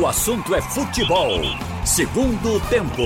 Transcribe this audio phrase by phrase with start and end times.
[0.00, 1.42] O assunto é futebol.
[1.84, 3.02] Segundo tempo.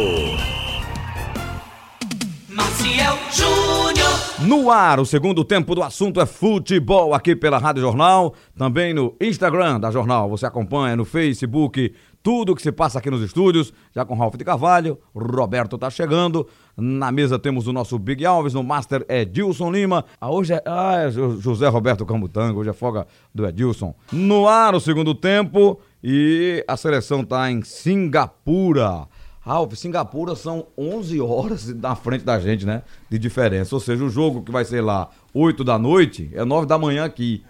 [2.48, 4.46] Maciel Júnior.
[4.46, 9.16] No ar, o segundo tempo do assunto é futebol aqui pela Rádio Jornal, também no
[9.20, 10.28] Instagram da Jornal.
[10.28, 11.92] Você acompanha no Facebook
[12.26, 16.44] tudo que se passa aqui nos estúdios, já com Ralf de Carvalho, Roberto tá chegando.
[16.76, 20.04] Na mesa temos o nosso Big Alves, no Master Edilson Lima.
[20.20, 23.94] Ah, hoje é, ah, é José Roberto Cambutango, hoje é folga do Edilson.
[24.10, 29.08] No ar, o segundo tempo, e a seleção tá em Singapura.
[29.40, 32.84] Ralf, Singapura são 11 horas na frente da gente, né?
[33.10, 33.74] De diferença.
[33.74, 37.04] Ou seja, o jogo que vai ser lá 8 da noite é 9 da manhã
[37.04, 37.44] aqui.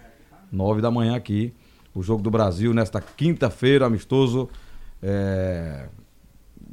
[0.51, 1.53] 9 da manhã aqui.
[1.93, 4.49] O jogo do Brasil nesta quinta-feira, amistoso
[5.03, 5.87] é,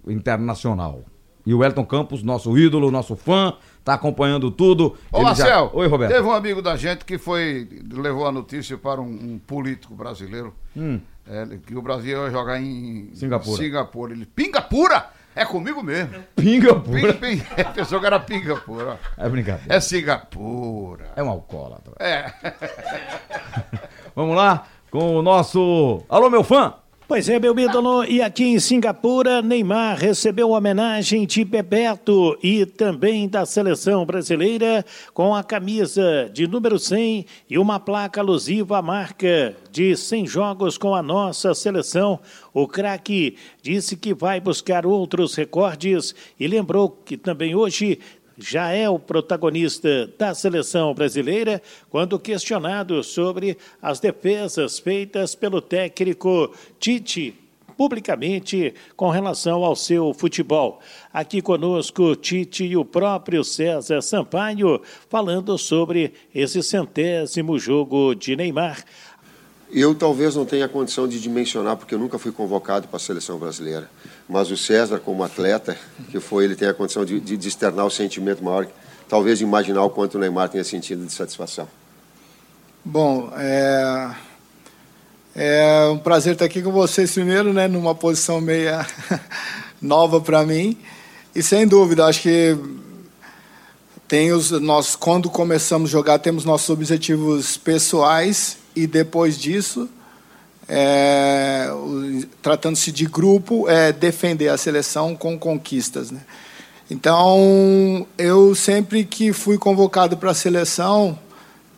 [0.08, 1.02] internacional.
[1.44, 4.94] E o Elton Campos, nosso ídolo, nosso fã, tá acompanhando tudo.
[5.12, 5.70] Ô, Ele Marcel, já...
[5.74, 6.12] Oi, Roberto.
[6.12, 10.54] teve um amigo da gente que foi levou a notícia para um, um político brasileiro
[10.76, 11.00] Hum.
[11.26, 13.56] É, que o Brasil ia jogar em Singapura.
[13.56, 14.12] Singapura.
[14.12, 15.10] Ele, Pingapura?
[15.34, 16.22] É comigo mesmo.
[16.36, 17.14] Pingapura.
[17.14, 17.70] Pinga, pinga.
[17.74, 19.00] Pensou que era Pingapura.
[19.16, 19.74] É brincadeira.
[19.74, 21.12] É Singapura.
[21.16, 21.92] É um alcoólatra.
[21.98, 22.32] É.
[24.14, 26.04] Vamos lá com o nosso.
[26.08, 26.74] Alô, meu fã!
[27.06, 33.28] Pois é, meu ídolo, e aqui em Singapura, Neymar recebeu homenagem de Bebeto e também
[33.28, 39.54] da seleção brasileira com a camisa de número 100 e uma placa alusiva à marca
[39.70, 42.18] de 100 jogos com a nossa seleção.
[42.54, 47.98] O craque disse que vai buscar outros recordes e lembrou que também hoje
[48.36, 56.52] já é o protagonista da seleção brasileira quando questionado sobre as defesas feitas pelo técnico
[56.78, 57.40] Tite
[57.76, 60.80] publicamente com relação ao seu futebol.
[61.12, 68.84] Aqui conosco Tite e o próprio César Sampaio falando sobre esse centésimo jogo de Neymar.
[69.70, 73.38] Eu talvez não tenha condição de dimensionar, porque eu nunca fui convocado para a seleção
[73.38, 73.90] brasileira.
[74.28, 75.76] Mas o César, como atleta,
[76.10, 78.66] que foi, ele tem a condição de, de, de externar o sentimento maior,
[79.08, 81.68] talvez imaginar o quanto o Neymar tenha sentido de satisfação.
[82.84, 84.14] Bom, é,
[85.34, 88.86] é um prazer estar aqui com vocês primeiro, né, numa posição meia
[89.80, 90.78] nova para mim.
[91.34, 92.56] E sem dúvida, acho que
[94.06, 99.88] tem os nós quando começamos a jogar temos nossos objetivos pessoais e depois disso,
[100.68, 101.68] é,
[102.42, 106.10] tratando-se de grupo, é defender a seleção com conquistas.
[106.10, 106.20] Né?
[106.90, 111.18] Então, eu sempre que fui convocado para a seleção,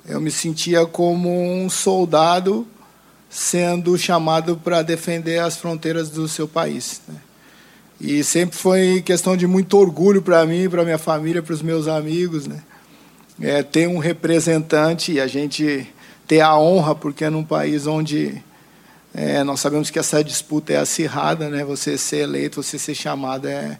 [0.08, 2.66] eu me sentia como um soldado
[3.28, 7.02] sendo chamado para defender as fronteiras do seu país.
[7.08, 7.16] Né?
[8.00, 11.88] E sempre foi questão de muito orgulho para mim, para minha família, para os meus
[11.88, 12.62] amigos, né?
[13.40, 15.86] É, ter um representante e a gente
[16.26, 18.42] ter a honra, porque é num país onde
[19.18, 21.64] é, nós sabemos que essa disputa é acirrada, né?
[21.64, 23.78] Você ser eleito, você ser chamado é,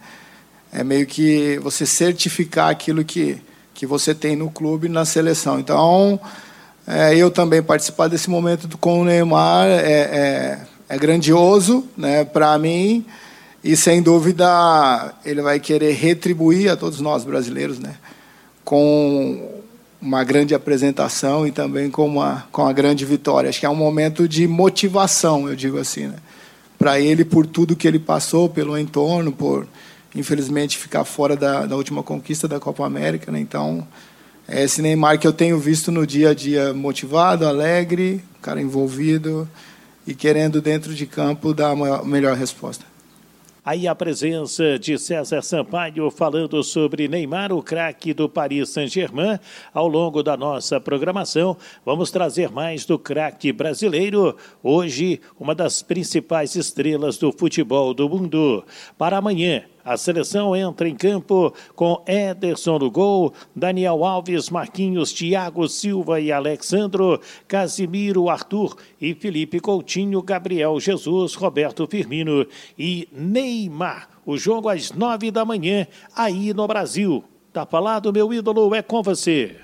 [0.72, 3.36] é meio que você certificar aquilo que,
[3.74, 5.60] que você tem no clube, na seleção.
[5.60, 6.18] Então,
[6.86, 12.24] é, eu também participar desse momento com o Neymar é, é, é grandioso, né?
[12.24, 13.04] Para mim
[13.62, 17.96] e sem dúvida ele vai querer retribuir a todos nós brasileiros, né?
[18.64, 19.55] Com
[20.06, 23.50] uma grande apresentação e também com uma, com uma grande vitória.
[23.50, 26.14] Acho que é um momento de motivação, eu digo assim, né?
[26.78, 29.66] para ele por tudo que ele passou, pelo entorno, por
[30.14, 33.32] infelizmente ficar fora da, da última conquista da Copa América.
[33.32, 33.40] Né?
[33.40, 33.86] Então,
[34.46, 39.48] é esse Neymar que eu tenho visto no dia a dia motivado, alegre, cara envolvido
[40.06, 42.84] e querendo dentro de campo dar a melhor resposta.
[43.66, 49.40] Aí a presença de César Sampaio falando sobre Neymar, o craque do Paris Saint-Germain.
[49.74, 54.36] Ao longo da nossa programação, vamos trazer mais do craque brasileiro.
[54.62, 58.64] Hoje, uma das principais estrelas do futebol do mundo.
[58.96, 65.68] Para amanhã, a seleção entra em campo com Ederson no gol, Daniel Alves, Marquinhos, Thiago
[65.68, 72.44] Silva e Alexandro, Casimiro, Arthur e Felipe Coutinho, Gabriel Jesus, Roberto Firmino
[72.76, 74.08] e Neymar.
[74.26, 77.22] O jogo às nove da manhã, aí no Brasil.
[77.52, 79.54] Tá falado, meu ídolo, é com você.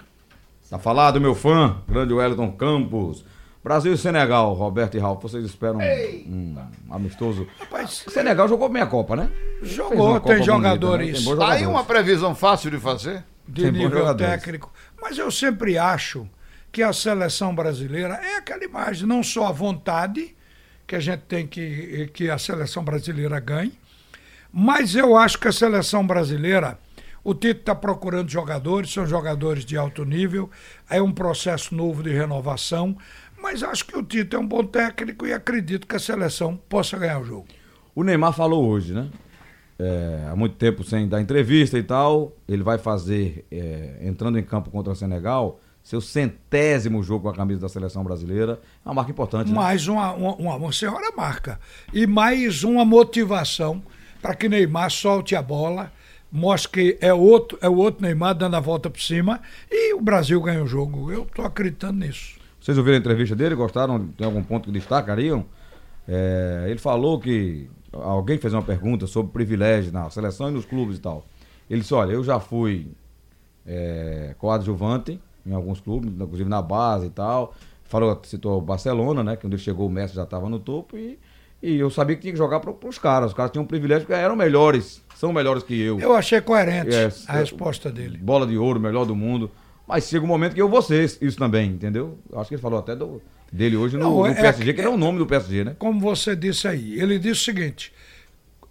[0.71, 3.25] Tá falado, meu fã, grande Wellington Campos.
[3.63, 6.57] Brasil e Senegal, Roberto e Ralf, vocês esperam um,
[6.89, 7.47] um amistoso?
[7.61, 9.31] Rapaz, Senegal jogou meia Copa, né?
[9.63, 11.55] Jogou, tem Copa jogadores bonita, né?
[11.55, 13.25] Tem bons Aí uma previsão fácil de fazer.
[13.47, 14.73] de Tem nível técnico.
[15.01, 16.29] Mas eu sempre acho
[16.73, 20.35] que a seleção brasileira é aquela imagem, não só a vontade
[20.87, 23.79] que a gente tem que, que a seleção brasileira ganhe,
[24.53, 26.79] mas eu acho que a seleção brasileira,
[27.23, 30.51] o Tito está procurando jogadores, são jogadores de alto nível,
[30.91, 32.97] é um processo novo de renovação,
[33.43, 36.97] Mas acho que o Tite é um bom técnico e acredito que a seleção possa
[36.97, 37.49] ganhar o jogo.
[37.93, 39.11] O Neymar falou hoje, né?
[39.79, 42.37] É, há muito tempo sem dar entrevista e tal.
[42.49, 47.35] Ele vai fazer, é, entrando em campo contra o Senegal, seu centésimo jogo com a
[47.35, 48.61] camisa da seleção brasileira.
[48.85, 49.51] É uma marca importante.
[49.51, 49.57] Né?
[49.57, 51.59] Mais uma, uma, uma, uma senhora marca.
[51.93, 53.83] E mais uma motivação
[54.23, 55.93] para que Neymar solte a bola,
[56.31, 60.01] mostre que é outro, é o outro Neymar dando a volta por cima e o
[60.01, 61.11] Brasil ganha o jogo.
[61.11, 62.41] Eu estou acreditando nisso.
[62.63, 63.57] Vocês ouviram a entrevista dele?
[63.57, 64.07] Gostaram?
[64.17, 65.45] Tem algum ponto que destacariam?
[66.09, 70.97] É, ele falou que alguém fez uma pergunta sobre privilégio na seleção e nos clubes
[70.99, 71.27] e tal.
[71.69, 72.87] Ele disse: Olha, eu já fui
[73.67, 77.53] é, coadjuvante em alguns clubes, inclusive na base e tal.
[77.83, 79.35] Falou, citou o Barcelona, né?
[79.35, 81.19] Que quando ele chegou o Messi já estava no topo e,
[81.61, 83.31] e eu sabia que tinha que jogar para os caras.
[83.31, 85.99] Os caras tinham um privilégio porque eram melhores, são melhores que eu.
[85.99, 88.19] Eu achei coerente É, a resposta dele.
[88.19, 89.51] Bola de ouro, melhor do mundo.
[89.93, 92.19] Mas chega um momento que eu vou ser isso também, entendeu?
[92.31, 93.21] Eu Acho que ele falou até do,
[93.53, 95.65] dele hoje no, Não, no é- PSG, que é- ele é o nome do PSG,
[95.65, 95.77] né?
[95.79, 97.93] Como você disse aí, ele disse o seguinte: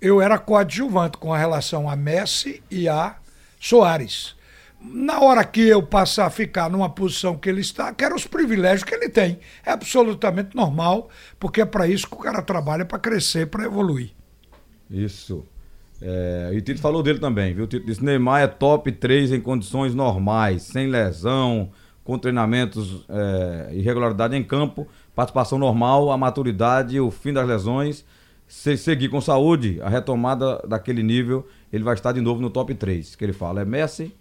[0.02, 3.18] eu era coadjuvante com a relação a Messi e a
[3.60, 4.36] Soares.
[4.82, 8.84] Na hora que eu passar a ficar numa posição que ele está, quero os privilégios
[8.84, 9.38] que ele tem.
[9.64, 11.08] É absolutamente normal,
[11.40, 14.10] porque é para isso que o cara trabalha, para crescer, para evoluir.
[14.90, 15.46] Isso.
[16.02, 17.66] É, e o Tito falou dele também, viu?
[17.66, 21.70] O Tito disse: Neymar é top 3 em condições normais, sem lesão,
[22.04, 28.04] com treinamentos, é, irregularidade em campo, participação normal, a maturidade, o fim das lesões.
[28.48, 32.74] Se seguir com saúde, a retomada daquele nível, ele vai estar de novo no top
[32.74, 33.16] 3.
[33.16, 34.14] Que ele fala: é Messi,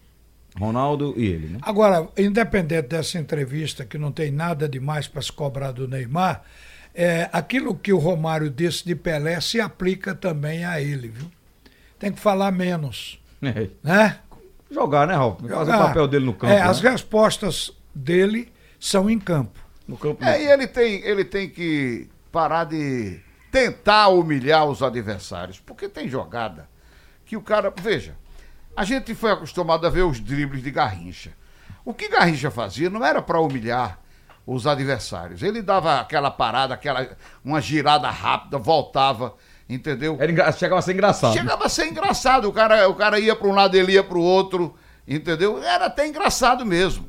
[0.59, 1.59] Ronaldo e ele, né?
[1.63, 6.43] Agora, independente dessa entrevista, que não tem nada demais para se cobrar do Neymar,
[6.95, 11.31] é, aquilo que o Romário disse de Pelé se aplica também a ele, viu?
[12.01, 14.19] Tem que falar menos, né?
[14.71, 15.41] Jogar, né, Ralf?
[15.43, 16.53] Fazer o papel dele no campo.
[16.53, 16.63] É, né?
[16.63, 19.61] as respostas dele são em campo.
[19.87, 20.25] No campo.
[20.25, 23.21] É, e ele tem, ele tem que parar de
[23.53, 26.69] tentar humilhar os adversários, porque tem jogada
[27.27, 27.73] que o cara.
[27.83, 28.17] Veja,
[28.75, 31.33] a gente foi acostumado a ver os dribles de Garrincha.
[31.85, 33.99] O que Garrincha fazia não era para humilhar
[34.47, 35.43] os adversários.
[35.43, 37.11] Ele dava aquela parada, aquela
[37.45, 39.35] uma girada rápida, voltava,
[39.75, 40.17] entendeu?
[40.21, 41.33] Era engra- Chegava a ser engraçado.
[41.33, 42.49] Chegava a ser engraçado.
[42.49, 44.75] O cara, o cara ia para um lado, ele ia para o outro,
[45.07, 45.63] entendeu?
[45.63, 47.09] Era até engraçado mesmo.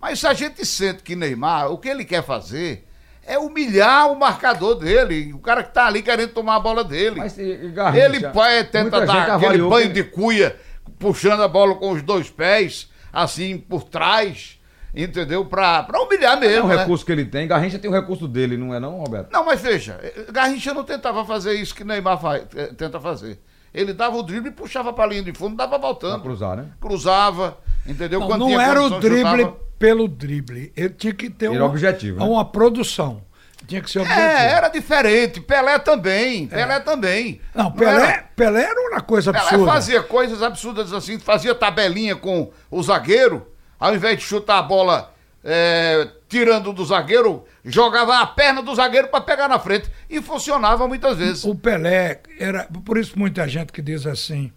[0.00, 2.86] Mas se a gente sente que Neymar, o que ele quer fazer
[3.26, 7.16] é humilhar o marcador dele, o cara que tá ali querendo tomar a bola dele.
[7.20, 7.34] Mas,
[7.72, 10.56] Garrincha, ele pai, tenta muita gente dar aquele banho que- de cuia,
[10.98, 14.60] puxando a bola com os dois pés, assim, por trás,
[14.94, 15.44] entendeu?
[15.44, 16.76] Pra, pra humilhar É mesmo, um né?
[16.76, 17.46] recurso que ele tem.
[17.48, 19.32] Garrincha tem o recurso dele, não é não, Roberto?
[19.32, 19.98] Não, mas veja,
[20.32, 23.40] Garrincha não tentava fazer isso que Neymar faz, eh, tenta fazer.
[23.72, 26.22] Ele dava o drible e puxava pra linha de fundo, dava Pra voltando.
[26.22, 26.66] cruzar, né?
[26.80, 28.20] Cruzava, entendeu?
[28.20, 29.56] Não, Quando não era o drible chutava.
[29.78, 30.72] pelo drible.
[30.76, 32.24] Ele tinha que ter Era uma, objetivo, né?
[32.24, 33.20] uma produção.
[33.66, 34.20] Tinha que ser objetivo.
[34.26, 35.40] É, era diferente.
[35.40, 36.46] Pelé também.
[36.46, 37.40] Pelé também.
[37.54, 39.72] Não, era- Pelé, Pelé era uma coisa Pelé absurda.
[39.72, 43.44] fazia coisas absurdas assim, fazia tabelinha com o zagueiro,
[43.88, 45.12] ao invés de chutar a bola
[45.44, 49.90] é, tirando do zagueiro, jogava a perna do zagueiro para pegar na frente.
[50.08, 51.44] E funcionava muitas vezes.
[51.44, 52.66] O Pelé era.
[52.84, 54.50] Por isso muita gente que diz assim.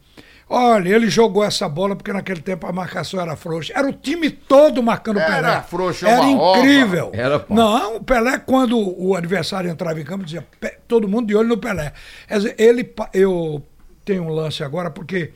[0.50, 3.74] Olha, ele jogou essa bola porque naquele tempo a marcação era frouxa.
[3.76, 5.62] Era o time todo marcando o Era Pelé.
[5.64, 6.60] frouxa, Era uma ova.
[6.60, 7.12] incrível.
[7.14, 7.54] Era, pô.
[7.54, 11.50] Não, o Pelé, quando o adversário entrava em campo, dizia "Pe- todo mundo de olho
[11.50, 11.92] no Pelé.
[12.30, 12.94] Quer dizer, ele.
[13.14, 13.62] Eu
[14.06, 15.34] tenho um lance agora porque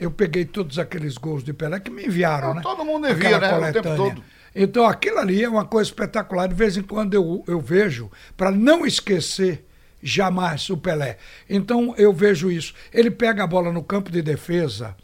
[0.00, 2.62] eu peguei todos aqueles gols de Pelé que me enviaram, Não, né?
[2.62, 3.70] todo mundo envia, Aquela né?
[3.70, 4.24] O tempo todo.
[4.54, 6.48] Então aquilo ali é uma coisa espetacular.
[6.48, 9.64] De vez em quando eu, eu vejo, para não esquecer
[10.02, 11.18] jamais o Pelé.
[11.48, 12.74] Então eu vejo isso.
[12.92, 14.96] Ele pega a bola no campo de defesa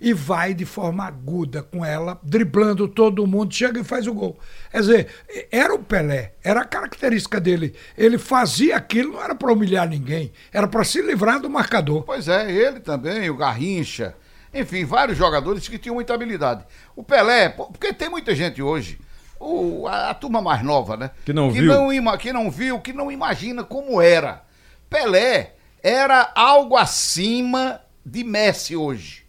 [0.00, 4.38] e vai de forma aguda com ela, driblando todo mundo, chega e faz o gol.
[4.70, 5.06] Quer dizer,
[5.50, 7.74] era o Pelé, era a característica dele.
[7.98, 12.04] Ele fazia aquilo, não era para humilhar ninguém, era para se livrar do marcador.
[12.04, 14.14] Pois é, ele também, o Garrincha.
[14.60, 16.64] Enfim, vários jogadores que tinham muita habilidade.
[16.94, 18.98] O Pelé, porque tem muita gente hoje,
[19.38, 21.10] o- a, a turma mais nova, né?
[21.24, 21.72] Que não que viu.
[21.72, 24.42] Não, ima- que não viu, que não imagina como era.
[24.88, 29.24] Pelé era algo acima de Messi hoje.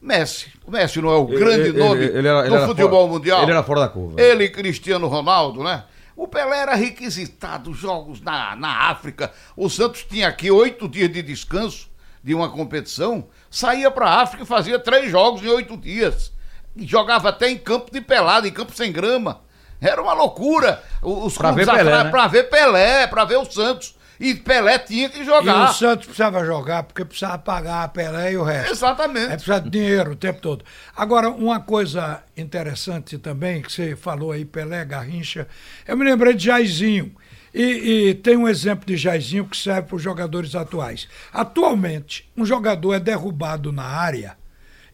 [0.00, 0.52] Messi.
[0.66, 3.12] O Messi não é o grande ele- nome ele era- ele do era futebol fora-
[3.12, 3.42] mundial.
[3.42, 4.20] ele era fora da curva.
[4.20, 5.84] Ele e Cristiano Ronaldo, né?
[6.16, 9.32] O Pelé era requisitado, jogos na, na África.
[9.56, 11.88] O Santos tinha aqui oito dias de descanso
[12.24, 16.32] de uma competição, saía para a África e fazia três jogos em oito dias.
[16.74, 19.42] E jogava até em campo de pelada, em campo sem grama.
[19.80, 20.82] Era uma loucura.
[21.02, 22.10] Os Pra clubes ver Pelé, atrás- né?
[22.10, 23.94] pra ver Pelé, pra ver o Santos.
[24.18, 25.74] E Pelé tinha que E o jogar.
[25.74, 28.72] Santos precisava jogar porque precisava pagar a Pelé e o resto.
[28.72, 29.26] Exatamente.
[29.26, 30.64] É precisar de dinheiro o tempo todo.
[30.96, 35.46] Agora, uma coisa interessante também, que você falou aí, Pelé, Garrincha,
[35.86, 37.14] eu me lembrei de Jairzinho.
[37.54, 37.62] E,
[38.08, 41.06] e tem um exemplo de Jairzinho que serve para os jogadores atuais.
[41.32, 44.36] Atualmente, um jogador é derrubado na área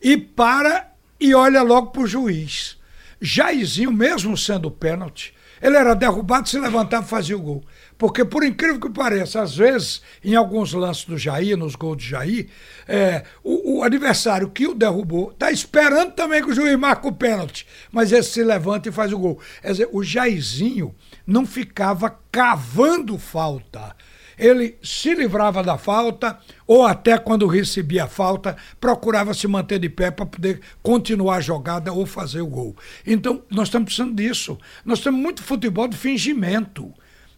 [0.02, 2.78] e para e olha logo para o juiz.
[3.20, 7.62] Jairzinho, mesmo sendo pênalti, ele era derrubado, se levantava e fazia o gol.
[7.98, 12.08] Porque, por incrível que pareça, às vezes, em alguns lances do Jair, nos gols de
[12.08, 12.48] Jair,
[12.88, 17.12] é, o, o adversário que o derrubou está esperando também que o juiz marque o
[17.12, 17.66] pênalti.
[17.92, 19.38] Mas ele se levanta e faz o gol.
[19.60, 20.94] Quer dizer, o Jairzinho
[21.30, 23.94] não ficava cavando falta.
[24.36, 29.88] Ele se livrava da falta, ou até quando recebia a falta, procurava se manter de
[29.90, 32.74] pé para poder continuar a jogada ou fazer o gol.
[33.06, 34.58] Então, nós estamos precisando disso.
[34.84, 36.90] Nós temos muito futebol de fingimento.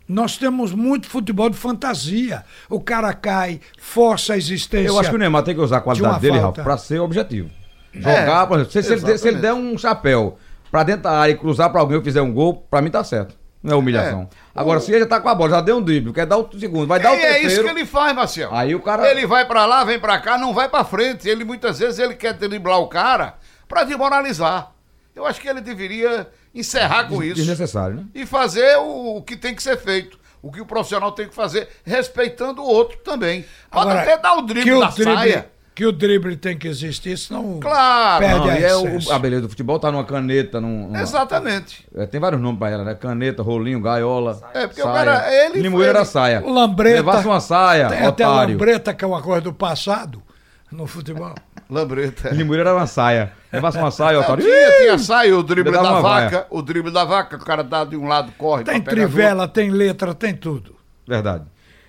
[0.08, 2.44] Nós temos muito futebol de fantasia.
[2.70, 4.86] O cara cai, força a existência.
[4.88, 6.62] Eu acho que o Neymar tem que usar a de qualidade uma dele, falta.
[6.62, 7.50] Ralf, pra ser objetivo.
[7.92, 10.38] Jogar, por exemplo, se, se ele, der- se ele der um chapéu
[10.70, 13.02] pra dentro da área e cruzar pra alguém e fizer um gol, pra mim tá
[13.02, 13.41] certo.
[13.62, 14.28] Não é humilhação.
[14.54, 16.48] Agora, se ele já tá com a bola, já deu um drible, quer dar o
[16.58, 17.48] segundo, vai dar o E é terceiro.
[17.52, 18.52] isso que ele faz, Marcelo.
[18.54, 21.28] Aí o cara- Ele vai pra lá, vem pra cá, não vai pra frente.
[21.28, 23.34] Ele muitas vezes ele quer driblar o cara
[23.68, 24.72] pra desmoralizar.
[25.14, 27.36] Eu acho que ele deveria encerrar com isso.
[27.36, 28.04] Desnecessário, né?
[28.14, 30.18] E fazer o, o que tem que ser feito.
[30.42, 33.44] O que o profissional tem que fazer, respeitando o outro também.
[33.70, 35.51] Pode Agora, até dar o drible que o da drible, saia.
[35.74, 38.18] Que o drible tem que existir, senão Claro.
[38.22, 40.88] perde Não, a é o- a beleza do futebol tá numa caneta, num.
[40.88, 41.86] numa- Exatamente.
[41.96, 42.94] É, tem vários nomes pra ela, né?
[42.94, 44.38] Caneta, rolinho, gaiola.
[44.52, 44.94] É, porque o saia.
[45.04, 46.40] cara, ele- Limoeiro era ele- saia.
[46.44, 46.96] Lambreta.
[46.96, 48.52] Levasse uma saia, Tem até otário.
[48.52, 50.22] lambreta, que é uma coisa do passado
[50.70, 51.34] no futebol.
[51.70, 52.28] Lambreta.
[52.34, 53.32] Limoeiro era uma saia.
[53.50, 54.44] Levasse uma saia, Não, otário.
[54.44, 56.46] tinha, tinha saia, o drible da vaca, vaia.
[56.50, 60.12] o drible da vaca, o cara dá de um lado, corre Tem trivela, tem letra,
[60.14, 60.76] tem tudo.
[61.08, 61.44] Verdade.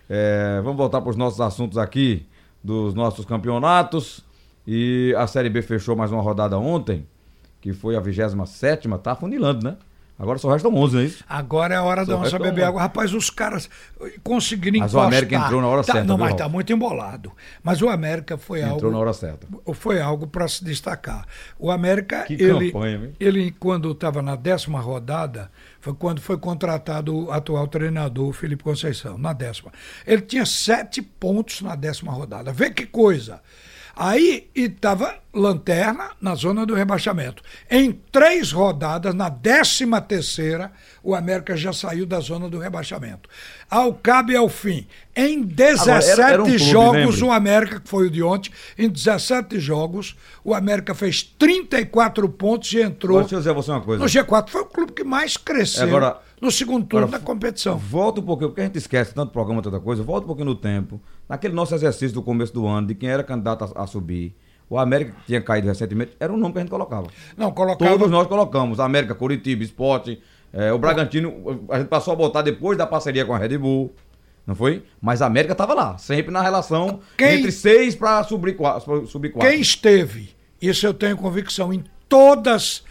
[0.10, 2.26] É, vamos voltar para os nossos assuntos aqui,
[2.64, 4.24] dos nossos campeonatos.
[4.66, 7.06] E a Série B fechou mais uma rodada ontem,
[7.60, 9.78] que foi a 27 tá funilando, né?
[10.18, 11.24] Agora só restam 11, não é isso?
[11.28, 12.82] Agora é a hora da Só onça resta beber água.
[12.82, 13.68] Rapaz, os caras
[14.24, 15.08] conseguiram Mas o encostar.
[15.08, 16.42] América entrou na hora Tá, certa, Não, viu, mas Ralf?
[16.42, 17.32] tá muito embolado.
[17.64, 18.92] Mas o América foi Entrou algo...
[18.92, 19.48] na hora certa.
[19.74, 21.26] Foi algo para se destacar.
[21.58, 25.52] O América, Que ele, campanha, ele quando estava na décima rodada,
[25.82, 29.72] foi quando foi contratado o atual treinador, Felipe Conceição, na décima.
[30.06, 32.54] Ele tinha sete pontos na décima rodada.
[32.54, 33.42] Vê que coisa.
[33.96, 37.44] Aí estava lanterna na zona do rebaixamento.
[37.70, 40.72] Em três rodadas, na décima terceira,
[41.04, 43.30] o América já saiu da zona do rebaixamento.
[43.70, 47.24] Ao cabo e ao fim, em 17 era- era um clube, jogos, lembre.
[47.24, 52.72] o América, que foi o de ontem, em 17 jogos, o América fez 34 pontos
[52.74, 54.04] e entrou Agora, deixa eu dizer você uma coisa.
[54.04, 54.50] no G4.
[54.50, 57.78] Foi o clube que mais cresceu Agora- no segundo turno agora, da competição.
[57.78, 60.04] Volta um pouquinho, porque a gente esquece tanto programa, tanta coisa.
[60.04, 61.02] Volta um pouquinho no tempo.
[61.28, 64.36] Naquele nosso exercício do começo do ano, de quem era candidato a, a subir.
[64.70, 67.08] O América, que tinha caído recentemente, era o nome que a gente colocava.
[67.38, 67.92] Não, colocava.
[67.92, 68.80] Todos nós colocamos.
[68.80, 70.22] América, Curitiba, Esporte.
[70.52, 73.94] eh, o Bragantino, a gente passou a botar depois da parceria com a Red Bull.
[74.48, 74.84] Não foi?
[75.02, 78.58] Mas a América estava lá, sempre na relação Quem- entre seis para subir,
[79.08, 79.50] subir quatro.
[79.50, 80.32] Quem esteve,
[80.62, 82.84] isso eu tenho convicção, em todas as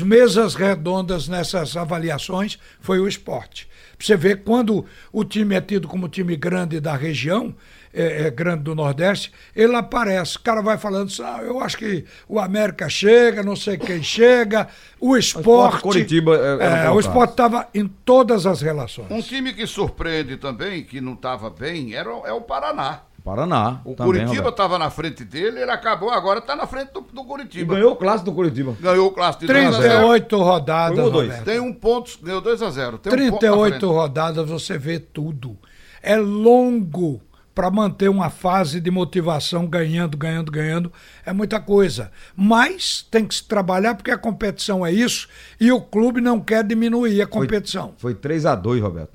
[0.00, 3.68] mesas redondas nessas avaliações foi o esporte.
[3.98, 7.54] Você ver, quando o time é tido como time grande da região,
[7.92, 10.36] é, é grande do Nordeste, ele aparece.
[10.36, 14.00] O cara vai falando assim, ah, eu acho que o América chega, não sei quem
[14.02, 14.68] chega,
[15.00, 15.82] o esporte.
[15.82, 16.94] Curitiba, é, é, colocado.
[16.94, 19.10] o esporte estava em todas as relações.
[19.10, 23.00] Um time que surpreende também, que não estava bem, era, o- é o Paraná.
[23.28, 23.80] Paraná.
[23.84, 27.20] O também, Curitiba estava na frente dele, ele acabou agora, está na frente do, do
[27.20, 27.74] E Curitiba.
[27.74, 28.74] ganhou o clássico do Curitiba.
[28.80, 29.82] Ganhou o clássico de 2 a 0.
[29.82, 31.38] 38 rodadas, Foi um dois?
[31.40, 33.84] Tem um ponto, ganhou 2 a 0 Tem um ponto na 38 frente.
[33.92, 35.58] rodadas você vê tudo.
[36.02, 37.20] É longo
[37.54, 40.92] para manter uma fase de motivação ganhando, ganhando, ganhando.
[41.26, 42.10] É muita coisa.
[42.34, 45.28] Mas tem que se trabalhar porque a competição é isso
[45.60, 47.92] e o clube não quer diminuir a competição.
[47.98, 49.10] Foi 3x2, Roberto.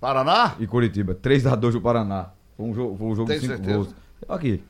[0.00, 0.54] Paraná?
[0.58, 1.14] E Curitiba.
[1.14, 2.30] 3x2 do Paraná.
[2.56, 3.76] Foi um jogo, foi um jogo Tem de 5 certeza?
[3.78, 3.94] gols.
[4.28, 4.62] Aqui.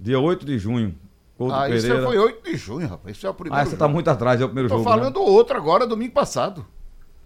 [0.00, 0.94] Dia 8 de junho.
[1.38, 2.06] Gol do Ah, isso Pereira.
[2.06, 3.16] foi 8 de junho, rapaz.
[3.16, 3.94] Isso é o primeiro Ah, você tá jogo.
[3.94, 4.84] muito atrás, é o primeiro Tô jogo.
[4.88, 5.26] falando né?
[5.26, 6.66] outro agora, domingo passado.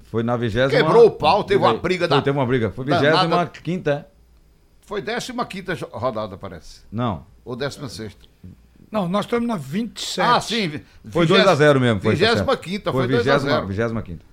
[0.04, 0.70] Foi na vigésima.
[0.82, 2.70] Quebrou o pau, teve uma briga Foi, da- Teve uma briga.
[2.70, 4.04] Foi vigésima quinta, é?
[4.82, 6.82] Foi 15 rodada, parece.
[6.92, 7.24] Não.
[7.44, 8.14] Ou 16.
[8.90, 10.20] Não, nós estamos na 27.
[10.20, 10.68] Ah, sim.
[10.68, 12.00] vi- Foi vigés- 2x0 mesmo.
[12.00, 12.92] Foi, tá 25 certo.
[12.92, 14.24] foi 2 a 0 vigésima quinta.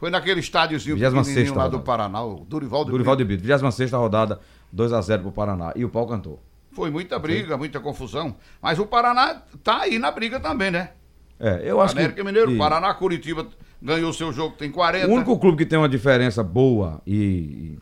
[0.00, 1.84] Foi naquele estádiozinho 26ª pequenininho lá do rodada.
[1.84, 3.44] Paraná, o Durival do Durival de Brito.
[3.44, 4.40] 26 rodada,
[4.74, 5.72] 2x0 pro Paraná.
[5.76, 6.42] E o pau cantou.
[6.72, 8.34] Foi muita briga, muita confusão.
[8.62, 10.92] Mas o Paraná tá aí na briga também, né?
[11.38, 12.22] É, eu acho América que.
[12.24, 13.46] Mineiro, e- Paraná, Curitiba
[13.82, 15.06] ganhou seu jogo, tem 40.
[15.06, 17.78] O único clube que tem uma diferença boa e,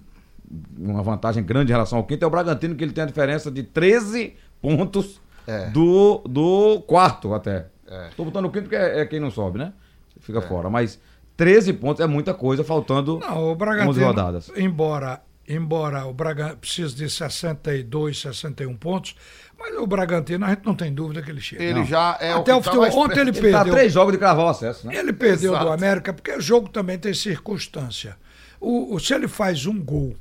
[0.77, 3.51] uma vantagem grande em relação ao quinto é o Bragantino, que ele tem a diferença
[3.51, 5.71] de 13 pontos É.
[5.71, 7.67] do, do quarto até.
[7.87, 8.09] É.
[8.17, 9.73] Tô botando o quinto porque é, é quem não sobe, né?
[10.21, 10.69] Fica fora.
[10.69, 10.99] Mas
[11.39, 14.51] 13 pontos é muita coisa, faltando Não, o 11 Bragantino, rodadas.
[14.57, 19.15] embora, embora o Bragantino precise de 62, 61 pontos,
[19.57, 21.63] mas o Bragantino a gente não tem dúvida que ele chega.
[21.63, 23.05] Ele já é Até o o tá futebol.
[23.05, 23.31] Ontem ele.
[23.31, 23.73] Ele tá perdeu.
[23.75, 24.97] três jogos de cravar o acesso, né?
[24.97, 25.65] Ele perdeu Exato.
[25.67, 28.17] do América, porque o jogo também tem circunstância.
[28.61, 30.15] O, o- se ele faz um gol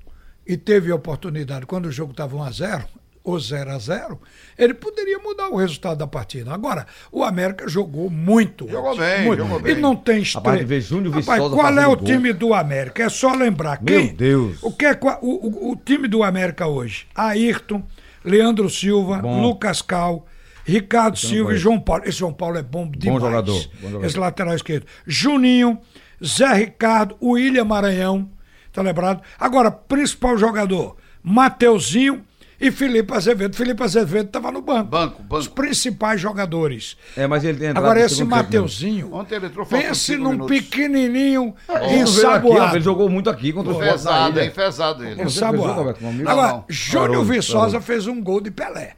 [0.45, 2.83] e teve oportunidade quando o jogo estava 1 a 0
[3.29, 4.21] ou 0 a 0
[4.57, 6.51] ele poderia mudar o resultado da partida.
[6.53, 8.67] Agora, o América jogou muito.
[8.67, 9.43] Jogou antes, bem, muito.
[9.43, 9.75] jogou bem.
[9.77, 12.05] E não tem Rapaz, Júnior Rapaz, qual é o gol.
[12.05, 13.03] time do América?
[13.03, 13.79] É só lembrar.
[13.83, 14.57] Meu Quem, Deus.
[14.63, 17.05] O, que é, o, o- o time do América hoje?
[17.13, 17.83] Ayrton,
[18.25, 19.41] Leandro Silva, Bom.
[19.41, 20.25] Lucas Cal,
[20.65, 21.57] Ricardo Silva e.
[21.57, 22.03] João Paulo.
[22.05, 23.21] Esse João Paulo é bom demais.
[23.21, 24.05] jogador, bom jogador.
[24.05, 24.85] Esse lateral esquerdo.
[25.05, 25.79] Juninho,
[26.25, 28.27] Zé Ricardo, William Maranhão,
[28.73, 29.21] tá lembrado?
[29.39, 32.25] Agora, principal jogador, Mateuzinho
[32.59, 33.55] e Felipe Azevedo.
[33.55, 34.89] Felipe Azevedo estava no banco.
[34.89, 35.37] Banco, banco.
[35.37, 36.97] Os principais jogadores.
[37.15, 38.29] É, mas ele tem entrado Agora, esse mesmo.
[38.35, 40.57] Mateuzinho, Ontem ele entrou faltando pense cinco num minutos.
[40.59, 42.75] pequenininho Ele veio aqui, ensaboado.
[42.75, 44.43] ele jogou muito aqui contra o ilha.
[44.43, 44.51] hein?
[44.51, 45.21] Fezado ele.
[45.21, 45.79] Ensaboado.
[46.25, 48.93] Agora, Não, Júnior Viçosa fez um gol de Pelé.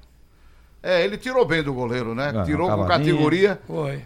[0.81, 2.31] É, ele tirou bem do goleiro, né?
[2.35, 3.59] Ah, tirou com categoria.
[3.67, 4.01] Foi.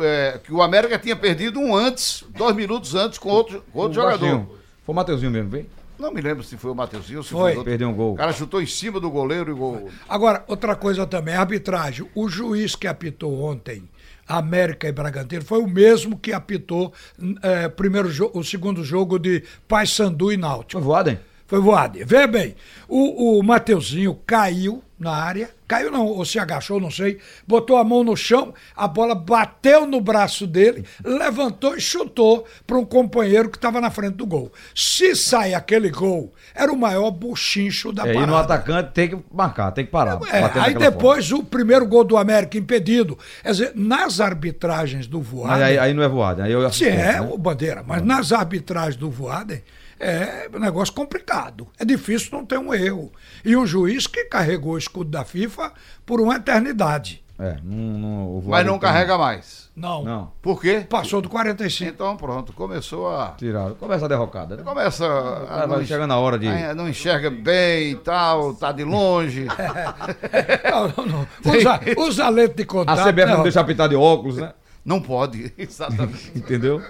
[0.00, 3.98] é, que o América tinha perdido um antes, dois minutos antes, com outro, com outro
[4.00, 4.20] O jogador.
[4.20, 4.48] baixinho.
[4.86, 5.66] Foi o Mateuzinho mesmo, vem?
[6.02, 7.40] Não me lembro se foi o Mateuzinho ou se Foi.
[7.40, 7.64] foi, outro.
[7.64, 8.14] Perdeu um gol.
[8.14, 9.88] O cara chutou em cima do goleiro e gol.
[10.08, 12.04] Agora, outra coisa também, a arbitragem.
[12.12, 13.88] O juiz que apitou ontem
[14.26, 16.92] América e Bragantino foi o mesmo que apitou
[17.40, 20.72] eh, primeiro o segundo jogo de Paysandu e Náutico.
[20.72, 21.20] Foi voado, hein?
[21.46, 21.98] Foi voado.
[22.04, 22.56] Vê bem,
[22.88, 27.84] o, o Mateuzinho caiu na área, caiu não, ou se agachou, não sei, botou a
[27.84, 33.48] mão no chão, a bola bateu no braço dele, levantou e chutou para um companheiro
[33.48, 34.52] que estava na frente do gol.
[34.74, 38.30] Se sai aquele gol, era o maior buchincho da É, e parada.
[38.30, 40.18] no atacante tem que marcar, tem que parar.
[40.30, 43.18] É, aí depois o primeiro gol do América impedido.
[43.42, 45.46] Quer dizer, nas arbitragens do forma.
[45.46, 45.64] Voaden.
[45.64, 47.20] Aí, aí não é voado, aí eu Sim, assistente, é, né?
[47.22, 49.62] o Bandeira, mas nas arbitragens do Voaden
[50.02, 51.66] é um negócio complicado.
[51.78, 53.12] É difícil não ter um erro.
[53.44, 55.72] E um juiz que carregou o escudo da FIFA
[56.04, 57.22] por uma eternidade.
[57.38, 59.68] É, não, não, o Mas não tem- carrega mais.
[59.74, 60.04] Não.
[60.04, 60.86] Não, Por quê?
[60.88, 61.90] Passou do 45.
[61.90, 63.34] Então pronto, começou a.
[63.38, 63.74] tiraram.
[63.74, 64.62] Começa a derrocada, né?
[64.62, 65.62] Começa a.
[65.62, 69.46] Ah, vai chegando a hora de- a- Não enxerga bem e tal, tá de longe.
[70.70, 71.28] Não, não, não.
[71.56, 72.98] Usa, usa lente de A contato.
[73.08, 74.52] CBF né, não deixa apitar de óculos, né?
[74.84, 76.32] Não pode, exatamente.
[76.36, 76.82] Entendeu?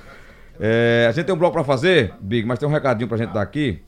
[0.64, 3.32] É, a gente tem um bloco pra fazer, Big, mas tem um recadinho pra gente
[3.32, 3.82] dar aqui.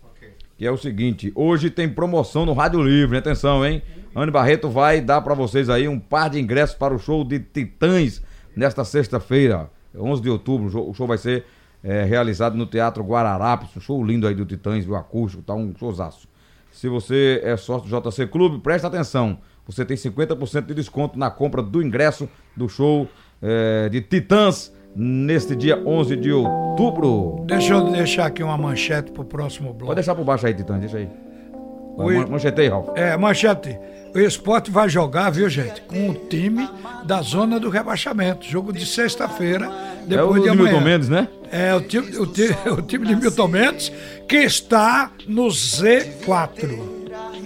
[0.58, 3.16] Que é o seguinte: hoje tem promoção no Rádio Livre.
[3.16, 3.80] Atenção, hein?
[4.12, 7.38] Anne Barreto vai dar pra vocês aí um par de ingressos para o show de
[7.38, 8.20] Titãs
[8.56, 10.66] nesta sexta-feira, 11 de outubro.
[10.90, 11.44] O show vai ser
[11.80, 13.76] é, realizado no Teatro Guararapes.
[13.76, 16.26] Um show lindo aí do Titãs, do acústico, tá um showzaço.
[16.72, 19.38] Se você é sócio do JC Clube, presta atenção.
[19.64, 23.08] Você tem 50% de desconto na compra do ingresso do show
[23.40, 27.44] é, de Titãs neste dia 11 de outubro.
[27.46, 29.86] Deixa eu deixar aqui uma manchete pro próximo bloco.
[29.86, 31.08] Pode deixar por baixo aí, Titãs, deixa aí.
[31.96, 32.16] Oi.
[32.18, 32.88] Man- Manchetei, Ralf.
[32.96, 33.78] É, manchete.
[34.14, 35.80] O esporte vai jogar, viu, gente?
[35.82, 36.68] Com o time
[37.04, 38.44] da zona do rebaixamento.
[38.46, 40.70] Jogo de sexta-feira, É o depois de amanhã.
[40.70, 41.28] Milton Mendes, né?
[41.50, 43.92] É o time, o, time, o time de Milton Mendes,
[44.28, 46.78] que está no Z4.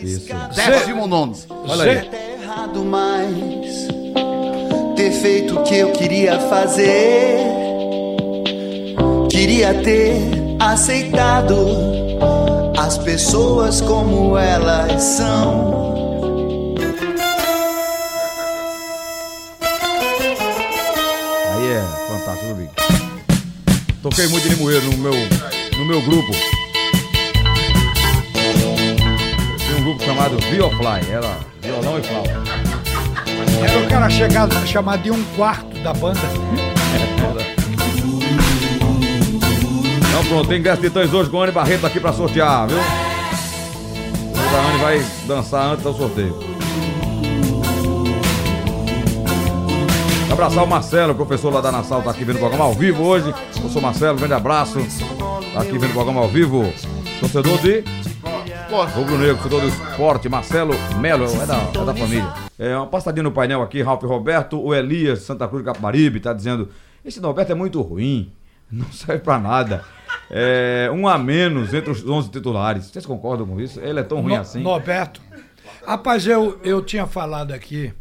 [0.02, 0.28] Isso.
[0.54, 1.32] Décimo nono.
[1.50, 1.98] Olha aí.
[2.00, 3.97] Z,
[5.08, 7.38] ter feito o que eu queria fazer.
[9.30, 10.14] Queria ter
[10.60, 11.56] aceitado
[12.76, 16.74] as pessoas como elas são.
[21.54, 22.70] Aí é fantástico, Big.
[24.02, 25.14] Toquei muito de limoeiro no meu,
[25.78, 26.32] no meu grupo.
[29.66, 32.47] Tem um grupo chamado Biofly, era violão e flauta.
[33.62, 36.20] Era o cara chegado, chamado de um quarto da banda.
[40.08, 42.78] Então pronto, tem ingresso de Titãs hoje com a Anne Barreto aqui pra sortear, viu?
[42.78, 46.48] Hoje a Anne vai dançar antes do sorteio.
[50.30, 53.34] Abraçar o Marcelo, professor lá da Nassau, tá aqui vendo o programa ao vivo hoje.
[53.62, 54.78] Eu sou Marcelo, grande abraço.
[55.52, 56.72] Tá aqui vendo o programa ao vivo.
[57.18, 57.82] Torcedor de.
[58.94, 62.47] Rubro Negro, torcedor do esporte, Marcelo Melo, é da, é da família.
[62.58, 66.32] É, uma passadinha no painel aqui, Ralf Roberto, o Elias, Santa Cruz de Capibaribe, tá
[66.32, 66.68] dizendo,
[67.04, 68.32] esse Norberto é muito ruim,
[68.70, 69.84] não serve pra nada.
[70.30, 72.86] É, um a menos entre os 11 titulares.
[72.86, 73.80] Vocês concordam com isso?
[73.80, 74.62] Ele é tão ruim No- assim?
[74.62, 75.20] Norberto.
[75.86, 77.92] Rapaz, eu, eu tinha falado aqui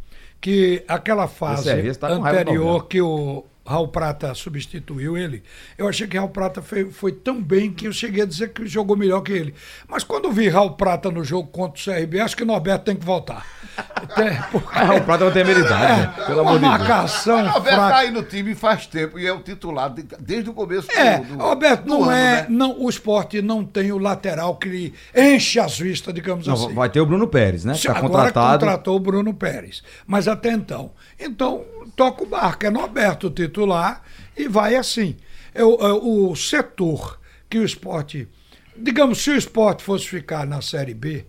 [0.42, 5.44] que aquela fase é, anterior que o, Raul Prata substituiu ele,
[5.78, 8.66] eu achei que Raul Prata foi, foi tão bem que eu cheguei a dizer que
[8.66, 9.54] jogou melhor que ele.
[9.88, 13.06] Mas quando vi Raul Prata no jogo contra o CRB, acho que Norberto tem que
[13.06, 13.46] voltar.
[14.16, 16.14] Tem, porque- Mas Raul Prata não tem habilidade, né?
[16.26, 16.78] Pelo uma amor de Deus.
[16.80, 17.90] marcação O Alberto fraca.
[17.94, 21.20] tá aí no time faz tempo e é o titular de- desde o começo É,
[21.20, 22.16] do, do Roberto, do não ano, é.
[22.42, 22.46] né?
[22.50, 26.74] Não, o esporte não tem o lateral que lhe enche as vistas, digamos Não, assim.
[26.74, 27.74] vai ter o Bruno Pérez, né?
[27.74, 28.60] Tá Agora contratado.
[28.66, 29.84] contratou o Bruno Pérez.
[30.08, 30.92] Mas até então.
[31.20, 31.64] Então,
[31.96, 32.66] toca o barco.
[32.66, 34.02] É Norberto titular
[34.36, 35.16] e vai assim.
[35.54, 37.20] É o, é o setor
[37.50, 38.28] que o esporte.
[38.76, 41.26] Digamos, se o esporte fosse ficar na Série B,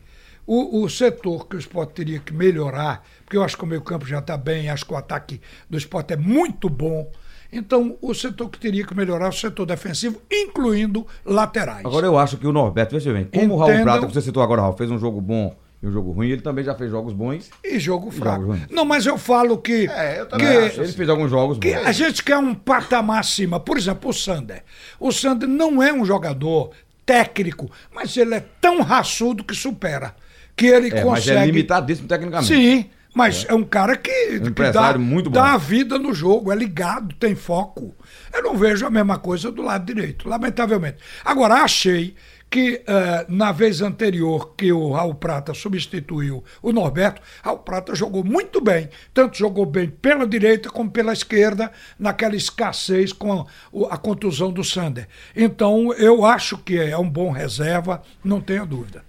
[0.46, 3.82] o, o setor que o esporte teria que melhorar, porque eu acho que o meio
[3.82, 7.10] campo já está bem, acho que o ataque do esporte é muito bom.
[7.50, 11.84] Então, o setor que teria que melhorar é o setor defensivo, incluindo laterais.
[11.86, 14.20] Agora eu acho que o Norberto, veja bem, como o Raul Entendam- Prata, que você
[14.20, 16.90] citou agora, Raul, fez um jogo bom e um jogo ruim, ele também já fez
[16.90, 17.50] jogos bons.
[17.62, 18.44] E jogo fraco.
[18.46, 18.62] ruins.
[18.70, 19.88] Não, mas eu falo que.
[19.88, 20.80] É, eu também que acho.
[20.82, 21.86] Ele fez alguns jogos que bons.
[21.86, 23.60] a gente quer um patamar acima.
[23.60, 24.64] Por exemplo, o Sander.
[24.98, 26.70] O Sander não é um jogador
[27.06, 30.14] técnico, mas ele é tão raçudo que supera.
[30.56, 31.38] Que ele É, mas consegue.
[31.38, 32.52] é limitadíssimo tecnicamente.
[32.52, 35.34] Sim, mas é, um cara que, que dá, empresário muito bom.
[35.40, 37.94] dá a vida no jogo, é ligado, tem foco.
[38.34, 40.98] Eu não vejo a mesma coisa do lado direito, lamentavelmente.
[41.24, 42.14] Agora, achei
[42.50, 48.24] que eh, na vez anterior que o Raul Prata substituiu o Norberto, Raul Prata jogou
[48.24, 53.96] muito bem, tanto jogou bem pela direita como pela esquerda, naquela escassez com o- a
[53.98, 55.06] contusão do Sander.
[55.36, 59.04] Então, eu acho que é um bom reserva, não tenho dúvida.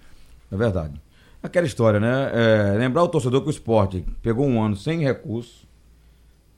[0.52, 1.00] É verdade.
[1.42, 2.30] Aquela história, né?
[2.34, 5.66] É, lembrar o torcedor que o esporte pegou um ano sem recurso,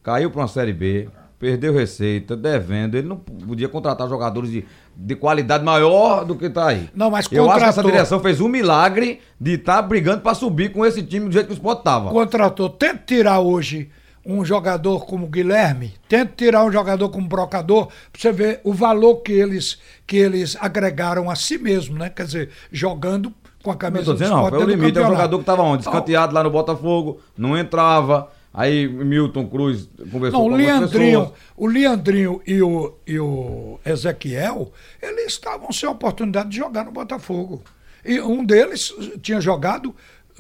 [0.03, 1.09] caiu para uma Série B,
[1.42, 2.94] perdeu receita, devendo.
[2.94, 4.64] Ele não podia contratar jogadores de,
[4.96, 6.88] de qualidade maior do que tá aí.
[6.94, 7.90] Não, mas Eu acho que essa contratou.
[7.90, 11.52] direção fez um milagre de estar brigando para subir com esse time do jeito que
[11.52, 12.11] o esporte tava.
[12.11, 13.90] contratou, tenta tirar hoje
[14.24, 19.16] um jogador como Guilherme, tenta tirar um jogador como Brocador, pra você ver o valor
[19.16, 22.09] que eles, que eles agregaram a si mesmo, né?
[22.09, 23.33] Quer dizer, jogando
[23.64, 24.96] com a camisa tô do dizendo, não, Sport foi o limite.
[24.96, 25.83] É um jogador que tava onde?
[25.83, 28.31] Escanteado lá no Botafogo, não entrava.
[28.55, 31.38] Aí Milton Cruz conversou Não, o com algumas Leandrinho, pessoas.
[31.57, 37.62] o Leandrinho e o, e o Ezequiel, eles estavam sem oportunidade de jogar no Botafogo.
[38.05, 39.95] E um deles tinha jogado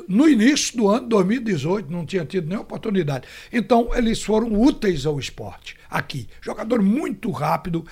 [0.08, 3.26] no início do ano 2018, não tinha tido nenhuma oportunidade.
[3.52, 6.28] Então, eles foram úteis ao esporte aqui.
[6.40, 7.84] Jogador muito rápido.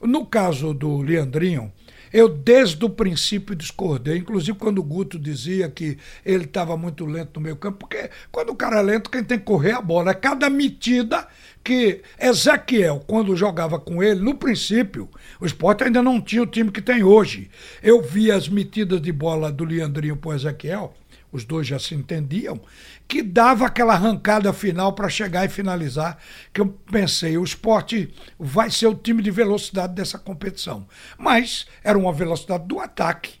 [0.00, 1.72] No caso do Leandrinho,
[2.12, 7.38] eu desde o princípio discordei, inclusive quando o Guto dizia que ele estava muito lento
[7.38, 9.82] no meio campo, porque quando o cara é lento, quem tem que correr é a
[9.82, 10.10] bola.
[10.10, 11.26] É cada metida
[11.62, 15.08] que Ezequiel, quando jogava com ele, no princípio,
[15.40, 17.50] o esporte ainda não tinha o time que tem hoje.
[17.82, 20.94] Eu vi as metidas de bola do Leandrinho para Ezequiel,
[21.32, 22.60] os dois já se entendiam,
[23.06, 26.18] que dava aquela arrancada final para chegar e finalizar,
[26.52, 30.86] que eu pensei, o esporte vai ser o time de velocidade dessa competição.
[31.18, 33.37] Mas era uma velocidade do ataque,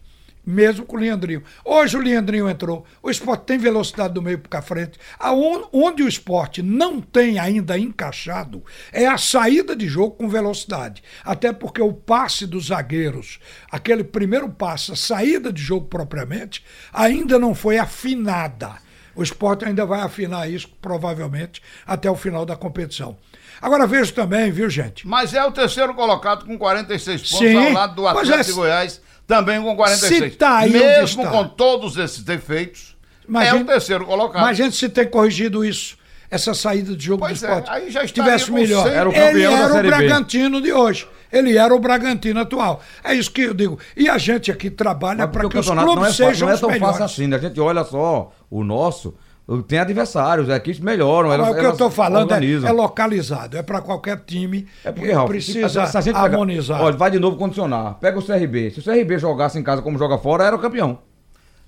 [0.48, 1.42] mesmo com o Leandrinho.
[1.64, 4.98] Hoje o Leandrinho entrou, o esporte tem velocidade do meio para frente.
[5.72, 11.02] Onde o esporte não tem ainda encaixado é a saída de jogo com velocidade.
[11.24, 13.38] Até porque o passe dos zagueiros,
[13.70, 18.76] aquele primeiro passe, a saída de jogo propriamente, ainda não foi afinada.
[19.14, 23.16] O esporte ainda vai afinar isso, provavelmente, até o final da competição.
[23.60, 25.06] Agora vejo também, viu, gente?
[25.06, 28.44] Mas é o terceiro colocado com 46 pontos Sim, ao lado do mas Atlético é-
[28.44, 30.32] de Goiás, também com 46.
[30.32, 32.96] Se tá aí Mesmo com todos esses defeitos,
[33.28, 34.42] Mas é gente- o terceiro colocado.
[34.42, 35.96] Mas a gente se tem corrigido isso,
[36.30, 37.70] essa saída de jogo Pois do é, esporte.
[37.70, 38.86] aí já tivesse melhor.
[38.88, 39.96] Era o Ele era o Série B.
[39.96, 41.06] Bragantino de hoje.
[41.30, 42.82] Ele era o Bragantino atual.
[43.04, 43.78] É isso que eu digo.
[43.94, 46.52] E a gente aqui trabalha para que o os não é, clubes fa- sejam não
[46.52, 46.96] é os tão melhores.
[46.98, 47.36] fácil assim, né?
[47.36, 49.14] A gente olha só o nosso,
[49.66, 51.30] tem adversários, equipes melhoram.
[51.30, 54.92] Mas elas- o que eu estou falando é, é localizado, é para qualquer time É
[54.92, 56.82] porque, que Ralf, precisa se a gente pega- harmonizar.
[56.82, 57.94] Olha, vai de novo condicionar.
[57.98, 58.70] Pega o CRB.
[58.72, 60.98] Se o CRB jogasse em casa como joga fora, era o campeão.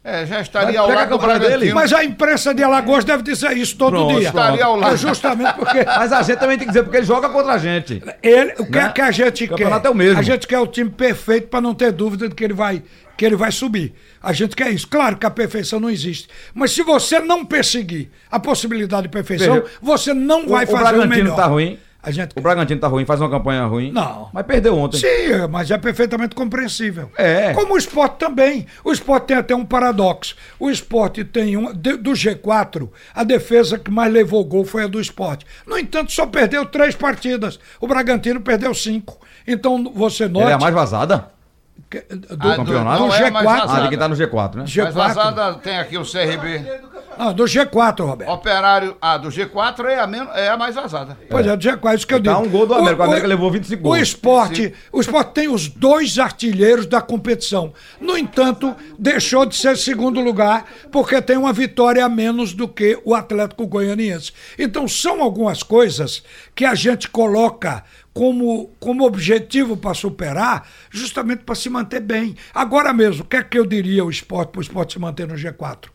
[0.02, 1.48] É, já estaria Vai, ao lado do campanha dele.
[1.50, 1.74] Bragantino.
[1.74, 4.28] Mas a imprensa de Alagoas deve dizer isso todo Pronto, dia.
[4.28, 4.94] estaria ao lado.
[4.94, 7.58] É justamente porque Mas a gente também tem que dizer, porque ele joga contra a
[7.58, 8.02] gente.
[8.22, 8.86] Ele, o que Né?
[8.86, 9.64] é que a gente O quer?
[9.84, 10.18] é o mesmo.
[10.18, 12.82] A gente quer o time perfeito para não ter dúvida de que ele vai
[13.14, 13.92] que ele vai subir.
[14.22, 14.88] A gente quer isso.
[14.88, 19.56] Claro que a perfeição não existe, mas se você não perseguir a possibilidade de perfeição,
[19.60, 19.70] Perdeu.
[19.82, 21.36] você não O, vai o fazer o Bragantino melhor.
[21.36, 21.78] tá ruim.
[22.02, 23.92] A gente O Bragantino tá ruim, faz uma campanha ruim.
[23.92, 24.30] Não.
[24.32, 24.98] Mas perdeu ontem.
[24.98, 27.10] Sim, mas é perfeitamente compreensível.
[27.16, 27.52] É.
[27.52, 28.66] Como o esporte também.
[28.82, 30.34] O esporte tem até um paradoxo.
[30.58, 31.72] O esporte tem um.
[31.72, 35.44] do G4, a defesa que mais levou gol foi a do esporte.
[35.66, 37.58] No entanto, só perdeu três partidas.
[37.80, 39.18] O Bragantino perdeu cinco.
[39.46, 40.46] Então você nota.
[40.46, 41.39] Ele é a mais vazada
[41.88, 41.98] do,
[42.38, 43.06] Ah, do campeonato?
[43.08, 43.50] do é mais G4.
[43.50, 43.82] Ah, vazada.
[43.82, 44.64] de quem tá no G4, né?
[44.64, 44.84] G4.
[44.84, 46.90] Mas vazada tem aqui o CRB.
[47.18, 48.30] Não, do G4, Roberto.
[48.30, 51.18] Operário, a do G4 é a, menos, é a mais vazada.
[51.28, 52.46] Pois é, do G4, isso que eu Tá digo.
[52.46, 53.02] um gol do América.
[53.02, 53.98] O América levou 25 O gols.
[54.00, 57.74] esporte, o esporte tem os dois artilheiros da competição.
[58.00, 62.98] No entanto, deixou de ser segundo lugar porque tem uma vitória a menos do que
[63.04, 64.32] o Atlético Goianiense.
[64.58, 66.22] Então, são algumas coisas
[66.54, 72.34] que a gente coloca como, como objetivo para superar, justamente para se manter bem.
[72.54, 75.28] Agora mesmo, o que é que eu diria o esporte para o esporte se manter
[75.28, 75.88] no G4?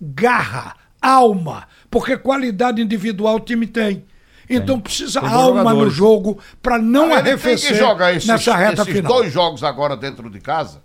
[0.00, 4.04] Garra, alma, porque qualidade individual o time tem.
[4.50, 5.92] Então precisa Tem alma no jogadores.
[5.94, 9.12] jogo para não Ele tem que arrefecer jogar esses, nessa reta esses final.
[9.12, 10.82] dois jogos agora dentro de casa,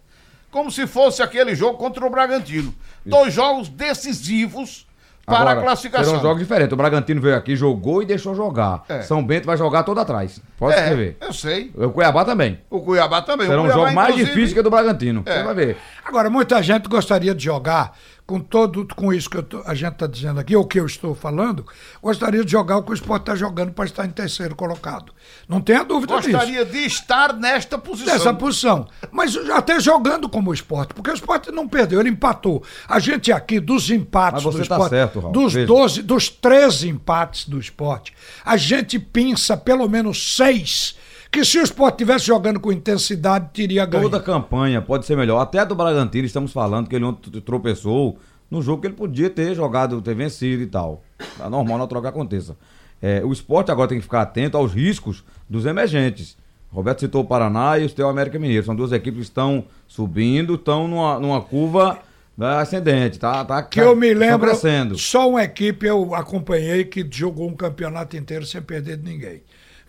[0.51, 2.75] como se fosse aquele jogo contra o Bragantino.
[3.05, 4.85] Dois jogos decisivos
[5.25, 6.05] para Agora, a classificação.
[6.05, 6.73] Serão jogos diferentes.
[6.73, 8.83] O Bragantino veio aqui, jogou e deixou jogar.
[8.89, 9.01] É.
[9.03, 10.41] São Bento vai jogar todo atrás.
[10.57, 11.17] Pode É, escrever.
[11.21, 11.71] eu sei.
[11.75, 12.59] O Cuiabá também.
[12.69, 13.47] O Cuiabá também.
[13.47, 15.23] Será um jogo mais inclusive, difícil que o do Bragantino.
[15.25, 15.38] É.
[15.38, 15.77] Você vai ver.
[16.03, 17.93] Agora, muita gente gostaria de jogar
[18.25, 20.86] com todo com isso que eu tô- a gente está dizendo aqui, ou que eu
[20.86, 21.65] estou falando,
[22.01, 25.12] gostaria de jogar o que o esporte está jogando para estar em terceiro colocado.
[25.47, 26.31] Não tenha dúvida disso.
[26.31, 28.13] Gostaria de estar nesta posição.
[28.13, 28.88] Dessa posição.
[29.12, 32.63] Mas até jogando como o esporte, porque o esporte não perdeu, ele empatou.
[32.88, 35.67] A gente aqui, dos empates Mas você do tá esporte, certo, Raul, dos veja.
[35.67, 38.13] 12, dos 13 empates do esporte,
[38.45, 40.95] a gente pensa pelo menos seis
[41.33, 44.03] que se o esporte tivesse jogando com intensidade, teria ganho.
[44.03, 45.39] Toda campanha pode ser melhor.
[45.39, 48.19] Até a do Bragantino, estamos falando que ele ontem tropeçou
[48.51, 51.03] no jogo que ele podia ter jogado, ter vencido e tal.
[51.35, 52.55] Tá normal, natural que aconteça.
[53.01, 56.37] É, o esporte agora tem que ficar atento aos riscos dos emergentes.
[56.71, 58.63] Roberto citou o Paraná e o América Mineiro.
[58.63, 61.97] São duas equipes que estão subindo, estão numa, numa curva
[62.37, 63.17] né, ascendente.
[63.17, 64.51] Tá, tá, Que eu me lembro,
[64.97, 69.41] só uma equipe eu acompanhei que jogou um campeonato inteiro sem perder de ninguém.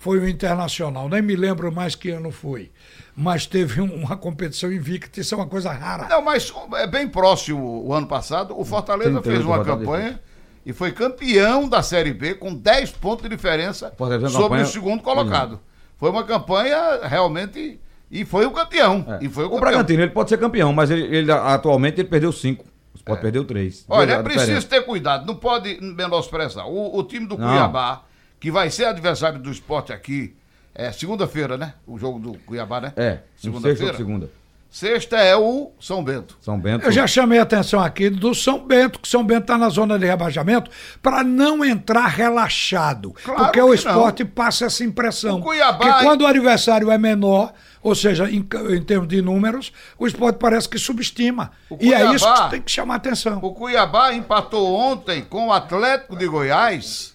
[0.04, 1.08] Foi o Internacional.
[1.08, 2.70] Nem me lembro mais que ano foi.
[3.16, 5.18] Mas teve um- uma competição invicta.
[5.18, 6.06] Isso é uma coisa rara.
[6.10, 8.54] Não, mas é bem próximo o ano passado.
[8.54, 10.20] O Fortaleza 38 fez uma campanha
[10.66, 14.66] e foi campeão da Série B com 10 pontos de diferença Fortaleza sobre campanha- o
[14.66, 15.58] segundo colocado.
[15.96, 17.80] Foi uma campanha realmente.
[18.10, 19.06] E foi o campeão.
[19.08, 19.24] É.
[19.24, 19.70] E foi o, o campeão.
[19.70, 22.66] Bragantino ele pode ser campeão, mas ele, ele, atualmente ele perdeu cinco.
[22.92, 23.86] O Sport perdeu três.
[23.88, 24.68] Olha, Veja é preciso diferença.
[24.68, 26.68] ter cuidado, não pode menosprezar.
[26.68, 27.48] O, o time do Não.
[27.48, 28.02] Cuiabá,
[28.44, 30.34] que vai ser adversário do esporte aqui,
[30.74, 31.72] é segunda-feira, né?
[31.86, 32.92] O jogo do Cuiabá, né?
[32.94, 33.96] É, segunda-feira.
[33.96, 34.30] segunda.
[34.70, 36.36] Sexta é o São Bento.
[36.42, 36.84] São Bento.
[36.84, 39.98] Eu já chamei a atenção aqui do São Bento, que São Bento está na zona
[39.98, 43.14] de rebaixamento, para não entrar relaxado.
[43.24, 43.74] Claro porque que o não.
[43.74, 45.38] esporte passa essa impressão.
[45.38, 49.72] O Cuiabá- que quando o adversário é menor, ou seja, em, em termos de números,
[49.98, 51.52] o esporte parece que subestima.
[51.70, 53.38] O E é isso Cuiabá- que tem que chamar a atenção.
[53.42, 57.13] O Cuiabá empatou ontem com o Atlético de Goiás,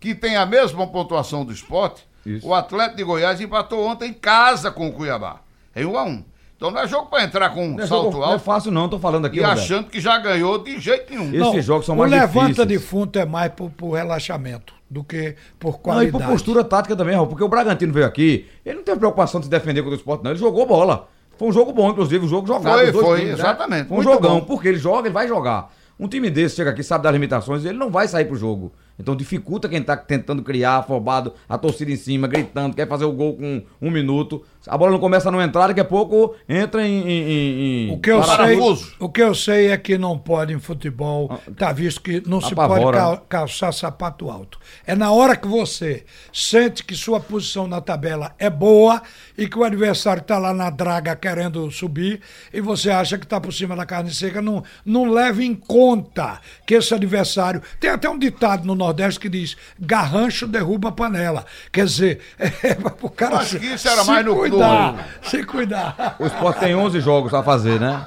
[0.00, 2.06] que tem a mesma pontuação do esporte.
[2.24, 2.46] Isso.
[2.46, 5.40] O Atlético de Goiás empatou ontem em casa com o Cuiabá.
[5.74, 6.24] Em 1 a 1
[6.56, 8.44] Então não é jogo para entrar com um Não é, salto jogo- não é alto
[8.44, 9.58] fácil não, tô falando aqui, e Roberto.
[9.60, 11.28] achando que já ganhou de jeito nenhum.
[11.28, 12.68] Esses Não, jogos são o mais levanta difíceis.
[12.68, 16.24] defunto é mais por, por relaxamento do que por Não, e qualidade.
[16.24, 19.46] por postura tática também, Raul, porque o Bragantino veio aqui, ele não teve preocupação de
[19.46, 20.30] se defender contra o esporte, não.
[20.30, 21.08] Ele jogou bola.
[21.38, 22.78] Foi um jogo bom, inclusive, um jogo jogado.
[22.78, 23.38] Foi, foi, times, né?
[23.38, 24.46] exatamente, Foi um jogão, bom.
[24.46, 25.70] porque ele joga, ele vai jogar.
[26.00, 28.72] Um time desse chega aqui, sabe das limitações, ele não vai sair pro jogo.
[28.98, 33.12] Então dificulta quem tá tentando criar, afobado, a torcida em cima, gritando, quer fazer o
[33.12, 34.42] gol com um minuto.
[34.66, 37.02] A bola não começa a não entrar, daqui a pouco entra em.
[37.08, 38.56] em- em- O que, eu sei,
[38.98, 42.54] o que eu sei é que não pode em futebol, tá visto que não se
[42.68, 42.84] pode
[43.28, 44.58] calçar sapato alto.
[44.86, 49.02] É na hora que você sente que sua posição na tabela é boa
[49.38, 52.20] e que o adversário está lá na draga querendo subir
[52.52, 56.40] e você acha que está por cima da carne seca, não, não leve em conta
[56.66, 57.62] que esse adversário.
[57.78, 61.44] Tem até um ditado no Nordeste que diz: garrancho derruba a panela.
[61.72, 64.92] Quer dizer, é, para o cara Acho se, que isso era se mais no- cuidar.
[64.92, 66.16] no- Se cuidar.
[66.18, 68.06] O Sport tem 11 jogos a fazer, né?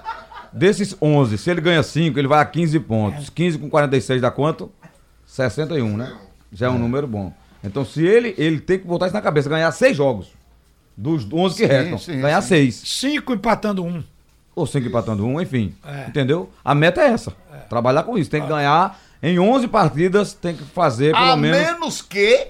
[0.51, 3.29] Desses 11, se ele ganha 5, ele vai a 15 pontos.
[3.29, 4.71] 15 com 46 dá quanto?
[5.27, 6.11] 61, né?
[6.51, 7.31] Já é um número bom.
[7.63, 10.27] Então, se ele, ele tem que botar isso na cabeça, ganhar 6 jogos.
[10.97, 11.97] Dos 11 que Sim, restam.
[11.97, 12.47] sim, ganhar sim.
[12.47, 12.75] 6.
[12.85, 14.03] Cinco empatando um.
[14.55, 15.73] Ou 5 empatando um, enfim.
[15.85, 16.05] É.
[16.07, 16.49] Entendeu?
[16.65, 17.31] A meta é essa.
[17.69, 18.29] Trabalhar com isso.
[18.29, 21.57] Tem que ganhar em 11 partidas, tem que fazer pelo A menos.
[21.57, 22.47] menos que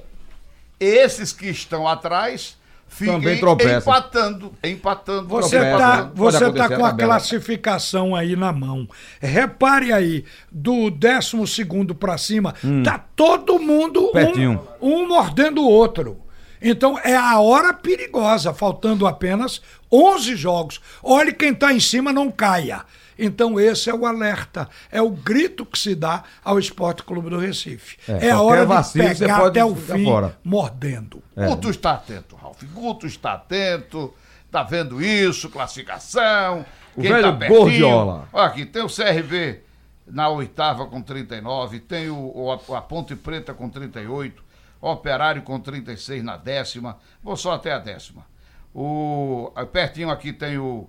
[0.80, 3.40] esses que estão atrás fiquem
[3.78, 5.28] empatando, empatando.
[5.28, 8.88] Você tá, pode você tá com a a classificação aí na mão.
[9.20, 12.54] Repare aí, do 12 segundo para cima,
[12.84, 14.12] tá todo mundo Hum.
[14.12, 14.68] Pertinho.
[14.82, 16.20] um, um mordendo o outro.
[16.62, 20.82] Então é a hora perigosa, faltando apenas 11 jogos.
[21.02, 22.82] Olhe quem tá em cima não caia.
[23.20, 27.38] Então esse é o alerta, é o grito que se dá ao Esporte Clube do
[27.38, 27.98] Recife.
[28.08, 30.38] É, É, a hora de pegar até o fim fora.
[30.44, 31.22] mordendo.
[31.36, 32.64] Guto está atento, Ralf.
[32.74, 34.14] Guto está atento,
[34.52, 36.66] tá vendo isso, classificação.
[36.96, 37.60] O quem velho tá pertinho.
[37.62, 38.30] Gordiola.
[38.34, 39.62] Olha aqui, tem o CRB
[40.08, 44.44] na oitava com 39, tem o, o- a, Ponte Preta com 38,
[44.82, 48.26] Operário com 36 na décima, vou só até a décima.
[48.74, 50.88] O, pertinho aqui tem o.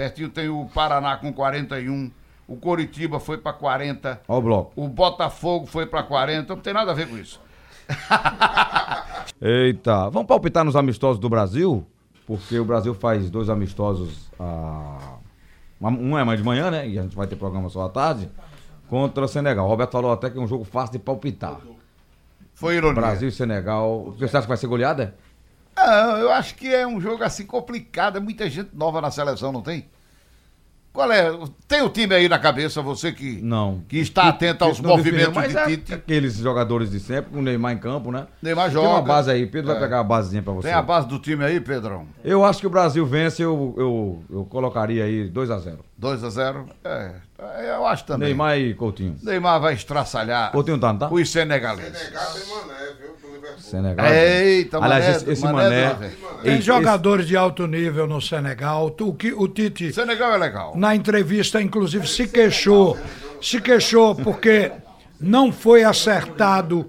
[0.00, 2.10] Pertinho tem o Paraná com 41,
[2.48, 4.72] o Coritiba foi para 40, Ó o bloco.
[4.74, 7.38] o Botafogo foi para 40, não tem nada a ver com isso.
[9.42, 11.86] Eita, vamos palpitar nos amistosos do Brasil?
[12.26, 14.30] Porque o Brasil faz dois amistosos.
[14.40, 15.18] ah,
[15.82, 16.88] um é mais de manhã, né?
[16.88, 18.26] E a gente vai ter programa só à tarde.
[18.88, 19.66] Contra o Senegal.
[19.66, 21.58] O Roberto falou até que é um jogo fácil de palpitar.
[22.54, 22.94] Foi ironia.
[22.94, 24.14] Brasil e Senegal.
[24.18, 25.14] Você acha que vai ser goleada?
[25.82, 28.16] Ah, eu acho que é um jogo assim complicado.
[28.18, 29.86] é Muita gente nova na seleção, não tem?
[30.92, 31.30] Qual é?
[31.68, 33.80] Tem o time aí na cabeça, você que, Não.
[33.88, 35.94] que está atento aos Não movimentos definiu, mas de é Tite.
[35.94, 38.26] aqueles jogadores de sempre, com o Neymar em campo, né?
[38.42, 39.02] Neymar Tem uma joga.
[39.06, 39.74] base aí, Pedro É.
[39.74, 40.66] vai pegar a basezinha pra você.
[40.66, 42.08] Tem a base do time aí, Pedrão?
[42.24, 45.78] Eu acho que o Brasil vence, eu, eu, eu colocaria aí 2x0.
[45.96, 47.12] 2 a 0 É,
[47.76, 48.26] eu acho também.
[48.30, 49.16] Neymar e Coutinho.
[49.22, 51.08] Neymar vai estraçalhar Coutinho tá, não tá?
[51.08, 51.96] os senegaleses.
[51.96, 52.32] Senegal.
[54.12, 56.10] Eita, Aliás, Mané, esse, esse Mané Mané.
[56.42, 58.94] Tem esse- jogadores de alto nível no Senegal.
[59.00, 60.72] O, que, o Tite, Senegal é legal.
[60.76, 62.98] na entrevista, inclusive, se queixou.
[63.40, 64.70] Se queixou porque
[65.20, 66.86] não foi acertado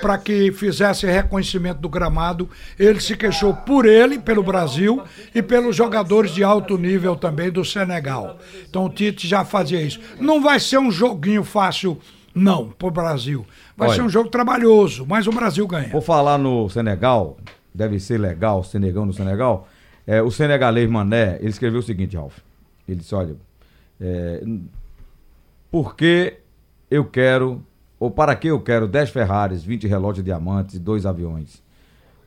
[0.00, 2.48] para que fizesse reconhecimento do gramado.
[2.78, 5.02] Ele se queixou por ele, pelo Brasil,
[5.34, 8.38] e pelos jogadores de alto nível também do Senegal.
[8.68, 10.00] Então o Tite já fazia isso.
[10.20, 11.98] Não vai ser um joguinho fácil,
[12.32, 13.44] não, pro Brasil.
[13.80, 13.96] Vai Olha.
[13.96, 15.88] ser um jogo trabalhoso, mas o Brasil ganha.
[15.88, 17.38] Por falar no Senegal,
[17.74, 19.66] deve ser legal, Senegão no Senegal.
[20.06, 22.40] É, o senegalês Mané, ele escreveu o seguinte, Ralf.
[22.86, 23.36] Ele disse, olha,
[23.98, 24.44] é,
[25.70, 26.34] por que
[26.90, 27.64] eu quero,
[27.98, 31.62] ou para que eu quero 10 Ferraris, 20 relógios diamantes e dois aviões?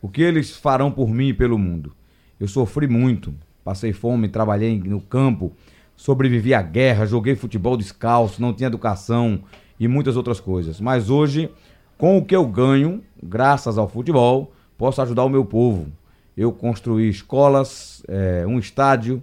[0.01, 1.93] O que eles farão por mim e pelo mundo?
[2.39, 3.31] Eu sofri muito,
[3.63, 5.53] passei fome, trabalhei no campo,
[5.95, 9.43] sobrevivi à guerra, joguei futebol descalço, não tinha educação
[9.83, 10.79] e muitas outras coisas.
[10.79, 11.49] Mas hoje,
[11.97, 15.87] com o que eu ganho, graças ao futebol, posso ajudar o meu povo.
[16.37, 19.21] Eu construí escolas, eh, um estádio,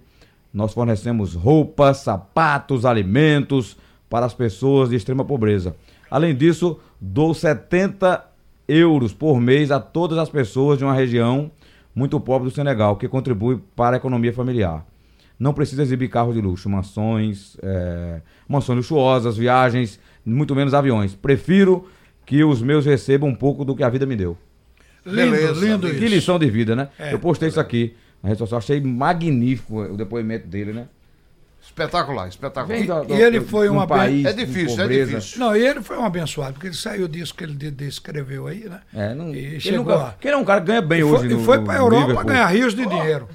[0.53, 3.75] nós fornecemos roupas, sapatos, alimentos
[4.07, 5.75] para as pessoas de extrema pobreza.
[6.09, 8.23] Além disso, dou 70
[8.67, 11.49] euros por mês a todas as pessoas de uma região
[11.95, 14.85] muito pobre do Senegal, que contribui para a economia familiar.
[15.39, 21.15] Não precisa exibir carros de luxo, mansões, eh, mansões luxuosas, viagens, muito menos aviões.
[21.15, 21.87] Prefiro
[22.25, 24.37] que os meus recebam um pouco do que a vida me deu.
[25.05, 26.05] Lindo, Beleza, lindo Que isso.
[26.15, 26.89] lição de vida, né?
[26.99, 27.13] É.
[27.13, 30.87] Eu postei isso aqui na rede social, achei magnífico o depoimento dele, né?
[31.63, 33.01] Espetacular, espetacular.
[33.03, 35.39] Do- do- e ele do- foi um uma país É com difícil, é difícil.
[35.39, 38.67] Não, e ele foi um abençoado, porque ele saiu disso que ele de- descreveu aí,
[38.67, 38.79] né?
[38.93, 40.15] É, não, E ele, chegou nunca, lá.
[40.19, 41.75] que ele é um cara que ganha bem E hoje foi, no e foi pra
[41.77, 42.25] Europa Liverpool.
[42.25, 43.27] ganhar rios de dinheiro.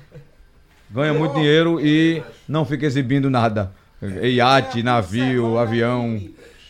[0.91, 3.73] Ganha muito dinheiro e não fica exibindo nada.
[4.23, 6.21] Iate, navio, avião.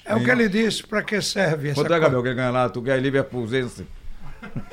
[0.06, 1.98] É o que ele disse, pra que serve essa Quanto é.
[1.98, 2.68] Gabriel, que ele ganha lá?
[2.68, 3.86] Tu ganha Liverpoolzense.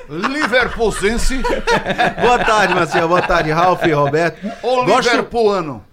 [0.08, 1.40] Liverpoolzense
[2.22, 3.08] Boa tarde, Marcelo.
[3.08, 4.38] Boa tarde, Ralf e Roberto.
[4.62, 5.84] ou Gosto- Liverpoolano?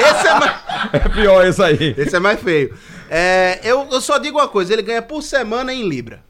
[0.00, 0.52] Esse é mais,
[0.92, 1.94] É pior esse aí.
[1.98, 2.74] esse é mais feio.
[3.10, 6.22] É, eu, eu só digo uma coisa: ele ganha por semana em Libra.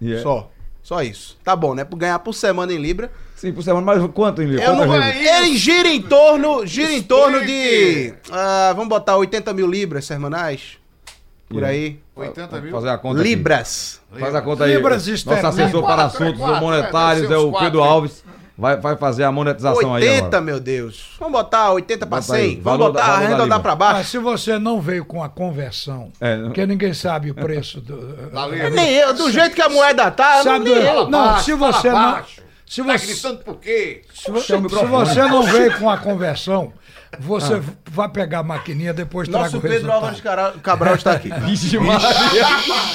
[0.00, 0.50] E é- Só.
[0.82, 1.36] Só isso.
[1.44, 1.84] Tá bom, né?
[1.84, 3.10] Por ganhar por semana em Libra.
[3.36, 5.26] Sim, por semana, mas quanto em Eu Quantas não vezes?
[5.30, 8.14] Ele gira em torno, gira em torno de.
[8.32, 10.78] Ah, vamos botar 80 mil libras semanais.
[11.48, 11.98] Por aí.
[12.14, 12.70] 80 mil?
[12.72, 13.28] Fazer a conta aqui.
[13.28, 14.00] Libras.
[14.18, 14.74] Faz a conta aí.
[14.74, 17.82] Libras Nosso assessor para assuntos monetários é o Pedro.
[17.82, 18.24] Alves.
[18.60, 20.40] Vai, vai fazer a monetização aí 80, agora.
[20.42, 21.10] meu Deus.
[21.20, 22.54] Vamos botar 80 pra Bota aí.
[22.54, 22.60] 100.
[22.60, 23.94] Vamos botar, da arredondar pra baixo.
[23.98, 27.80] Mas se você não veio com a conversão, É, não- porque ninguém sabe o preço
[27.80, 27.94] do.
[28.50, 28.70] Libra.
[28.70, 31.08] Nem eu, do jeito que a moeda tá, Sabe, eu.
[31.08, 32.12] não, Baixo, se você não.
[32.12, 32.42] baixo.
[32.66, 34.02] Se Tá você, gritando por quê?
[34.12, 36.72] se você, se você não veio com a conversão,
[37.18, 40.26] você vai pegar a maquininha depois traga Nosso o Pedro resultado.
[40.26, 41.30] Álvares Cabral está aqui.
[41.44, 42.08] Vixe, Maria.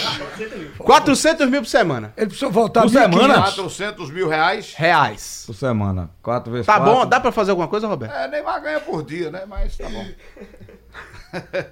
[0.80, 2.14] 400 mil por semana.
[2.18, 2.94] Ele precisa voltar Por 1.500.
[3.14, 3.34] semana?
[3.42, 4.74] 400 mil reais.
[4.76, 5.44] Reais.
[5.46, 6.10] Por semana.
[6.22, 6.94] Quatro vezes Tá quatro.
[6.94, 7.06] bom?
[7.06, 8.14] Dá pra fazer alguma coisa, Roberto?
[8.14, 9.44] É, Neymar ganha por dia, né?
[9.48, 10.06] Mas tá bom.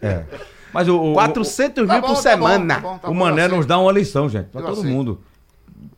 [0.01, 0.23] É.
[0.73, 2.75] Mas o, o, 400 Tá mil bom, por tá semana.
[2.79, 4.47] bom, tá bom, tá o bom, Mané eu nos dá uma lição, gente.
[4.47, 4.91] Pra Eu todo aceito.
[4.91, 5.21] mundo.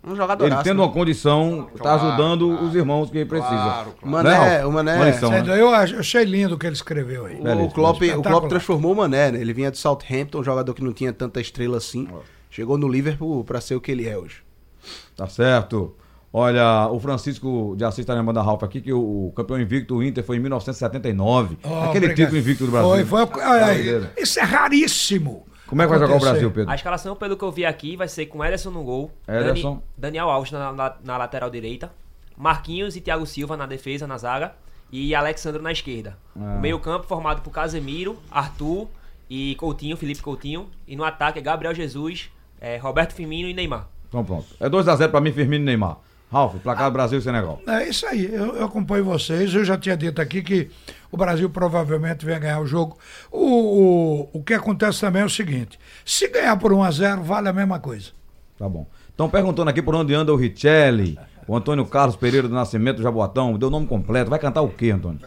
[0.05, 0.45] Um jogador.
[0.45, 2.65] Ele tendo uma condição, tá Claro, ajudando claro.
[2.65, 3.55] os irmãos que precisam.
[3.57, 4.11] Claro, claro.
[4.11, 4.65] Mané, Né, Ralf?
[4.65, 5.61] o Mané- né?
[5.61, 7.35] Eu ach- achei lindo o que ele escreveu aí.
[7.41, 9.39] Beleza, O Klopp, o Klopp transformou o Mané, né?
[9.39, 12.07] Ele vinha do Southampton, um jogador que não tinha tanta estrela assim.
[12.49, 14.43] Chegou no Liverpool pra ser o que ele é hoje.
[15.15, 15.95] Tá certo.
[16.35, 20.03] Olha, o Francisco de Assis tá lembrando a Ralf aqui que o campeão invicto o
[20.03, 21.57] Inter foi em 1979.
[21.63, 22.15] Oh, Aquele obrigado.
[22.15, 23.05] título invicto do Brasil.
[23.05, 23.41] Foi, foi.
[23.43, 24.07] ai, ai, Brasileiro.
[24.17, 25.45] isso é raríssimo.
[25.73, 26.19] Como é que vai jogar o.
[26.19, 26.71] Brasil, Pedro?
[26.71, 29.71] A escalação, pelo que eu vi aqui, vai ser com Ederson no gol, Ederson.
[29.71, 31.91] Dani- Daniel Alves na, na- na lateral direita,
[32.37, 34.53] Marquinhos e Thiago Silva na defesa, na zaga,
[34.91, 36.17] e Alexandre na esquerda.
[36.35, 36.55] Ah.
[36.57, 38.87] O meio-campo formado por Casemiro, Arthur
[39.29, 40.69] e Coutinho, Felipe Coutinho.
[40.87, 42.29] E no ataque é Gabriel Jesus,
[42.61, 43.87] é, Roberto Firmino e Neymar.
[44.09, 44.45] Então pronto.
[44.59, 45.97] É 2x0 pra mim, Firmino e Neymar.
[46.33, 47.61] Ralf, placar Brasil e Senegal.
[47.67, 49.53] É isso aí, eu, eu acompanho vocês.
[49.53, 50.69] Eu já tinha dito aqui que
[51.11, 52.97] o Brasil provavelmente vai ganhar o jogo.
[53.31, 53.39] O,
[54.33, 57.47] o, o que acontece também é o seguinte: se ganhar por 1 a 0 vale
[57.49, 58.09] a mesma coisa.
[58.57, 58.87] Tá bom.
[59.09, 63.03] Estão perguntando aqui por onde anda o Richelli, o Antônio Carlos Pereira do Nascimento do
[63.03, 63.55] Jaboatão.
[63.57, 64.29] Deu o nome completo.
[64.31, 65.19] Vai cantar o quê, Antônio?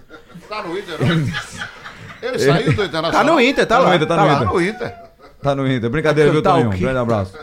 [0.48, 2.28] Tá no Inter, não?
[2.28, 3.12] Ele saiu do Internacional.
[3.12, 3.88] Tá no Inter, tá, Tá lá.
[3.90, 4.48] no Inter, tá no Tá Inter.
[4.48, 4.94] no Inter.
[5.42, 5.90] Tá no Inter.
[5.90, 6.70] Brincadeira, viu, Toninho?
[6.70, 6.78] quê?
[6.78, 7.38] Grande abraço.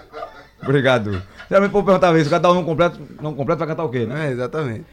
[0.61, 1.21] Obrigado.
[1.53, 2.25] Geralmente o povo perguntava isso.
[2.25, 4.27] O cara dá o nome completo, nome completo vai cantar o quê, né?
[4.27, 4.85] É, exatamente.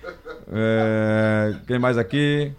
[0.53, 2.53] É, quem mais aqui?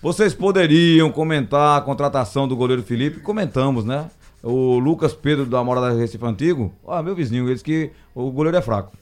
[0.00, 3.20] Vocês poderiam comentar a contratação do goleiro Felipe?
[3.20, 4.06] Comentamos, né?
[4.42, 8.30] O Lucas Pedro da Mora da Recife Antigo, ah, meu vizinho, ele disse que o
[8.30, 8.96] goleiro é fraco.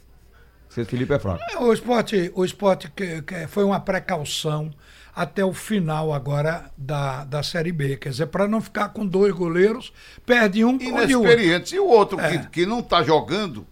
[0.68, 1.38] Esse Felipe é fraco.
[1.60, 4.68] O esporte, o esporte que, que foi uma precaução
[5.14, 7.98] até o final agora da, da Série B.
[7.98, 9.92] Quer dizer, para não ficar com dois goleiros,
[10.26, 11.04] perde um com o outro.
[11.12, 11.76] Inexperiente.
[11.76, 12.36] E o outro É.
[12.38, 13.64] que, que não tá jogando,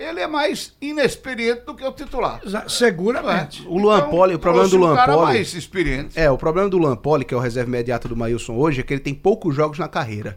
[0.00, 2.40] ele é mais inexperiente do que o titular.
[2.68, 3.66] Seguramente.
[3.68, 5.24] O Luan Então, Poli, o problema do um Luan cara Poli.
[5.26, 6.18] mais experiente.
[6.18, 8.82] É, o problema do Luan Poli, que é o reserva imediato do Maílson hoje, é
[8.82, 10.36] que ele tem poucos jogos na carreira.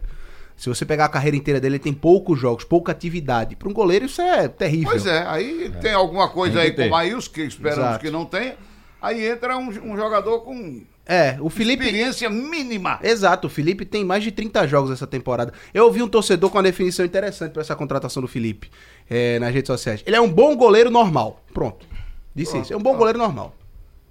[0.56, 3.56] Se você pegar a carreira inteira dele, ele tem poucos jogos, pouca atividade.
[3.56, 4.90] Para um goleiro, isso é terrível.
[4.90, 8.04] Pois é, aí tem alguma coisa Tem aí que com o Maílson, que esperamos Exato.
[8.04, 8.54] que não tenha.
[9.02, 11.84] Aí entra um, um jogador com É, o Felipe.
[11.84, 12.98] experiência mínima.
[13.02, 15.52] Exato, o Felipe tem mais de 30 jogos essa temporada.
[15.74, 18.70] Eu ouvi um torcedor com uma definição interessante para essa contratação do Felipe
[19.08, 20.02] é, nas redes sociais.
[20.06, 21.40] Ele é um bom goleiro normal.
[21.52, 21.86] Pronto.
[22.34, 22.72] Disse isso.
[22.72, 23.54] É um bom goleiro normal.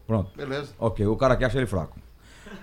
[0.07, 0.31] Pronto.
[0.35, 0.71] Beleza.
[0.79, 1.97] Ok, o cara aqui acha ele fraco.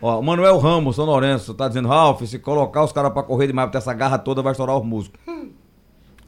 [0.01, 3.47] Ó, o Manuel Ramos, São Lourenço, tá dizendo, Ralf, se colocar os caras pra correr
[3.47, 5.20] demais pra ter essa garra toda, vai estourar os músculos.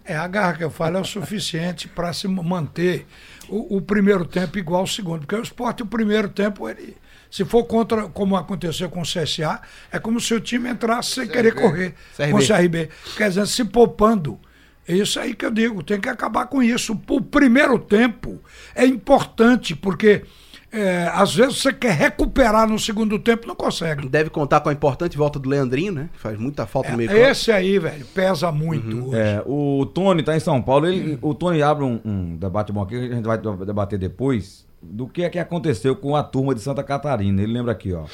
[0.04, 3.06] É, a garra que eu falo é o suficiente para se manter
[3.48, 5.20] o, o primeiro tempo igual ao segundo.
[5.20, 6.96] Porque o esporte, o primeiro tempo, ele.
[7.30, 11.26] Se for contra, como aconteceu com o CSA, é como se o time entrasse sem
[11.26, 12.30] querer correr CRB.
[12.30, 12.90] com o CRB.
[13.16, 14.38] Quer dizer, se poupando.
[14.86, 16.98] É isso aí que eu digo, tem que acabar com isso.
[17.08, 18.40] O primeiro tempo
[18.74, 20.24] é importante, porque
[20.72, 24.08] é, às vezes você quer recuperar no segundo tempo, não consegue.
[24.08, 26.08] Deve contar com a importante volta do Leandrinho, né?
[26.14, 27.20] Faz muita falta no meio campo.
[27.20, 29.16] Esse aí, velho, pesa muito hoje.
[29.16, 32.82] É, o Tony tá em São Paulo, ele, o Tony abre um, um debate bom
[32.82, 36.54] aqui, que a gente vai debater depois, do que é que aconteceu com a turma
[36.54, 37.42] de Santa Catarina.
[37.42, 38.04] Ele lembra aqui, ó.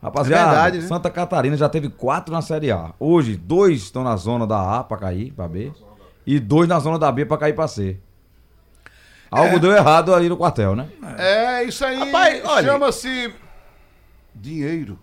[0.00, 0.86] Rapaziada, É verdade, né?
[0.86, 2.94] Santa Catarina já teve quatro na Série A.
[2.98, 5.72] Hoje, dois estão na zona da A pra cair, pra B,
[6.36, 7.96] e dois na zona da B pra cair pra C.
[9.30, 9.58] Algo É.
[9.58, 10.86] deu errado ali no quartel, né?
[11.18, 11.98] É, isso aí
[12.64, 13.32] chama-se
[14.34, 14.98] dinheiro.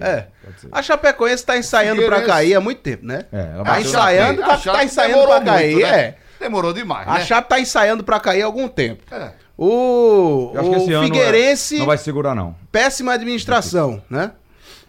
[0.00, 0.26] É.
[0.70, 2.28] A Chapecoense tá ensaiando pra Figueirense.
[2.28, 3.24] cair há muito tempo, né?
[3.32, 5.98] É, ela tá ensaiando, tá, tá ensaiando pra cair, muito, né?
[6.00, 6.16] é.
[6.38, 7.24] Demorou demais, A né?
[7.24, 9.02] Chape tá ensaiando pra cair há algum tempo.
[9.10, 9.32] É.
[9.56, 12.54] O, Eu acho que o esse ano é- Figueirense, não vai segurar, não.
[12.72, 14.32] péssima administração, né?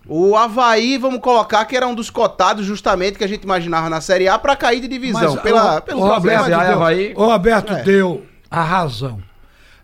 [0.07, 4.01] O Havaí, vamos colocar, que era um dos cotados justamente que a gente imaginava na
[4.01, 5.37] Série A pra cair de divisão.
[5.37, 6.65] pela, o- pelo o problema Roberto de...
[6.67, 7.83] Deu, Havaí- o Roberto É.
[7.83, 9.21] deu a razão.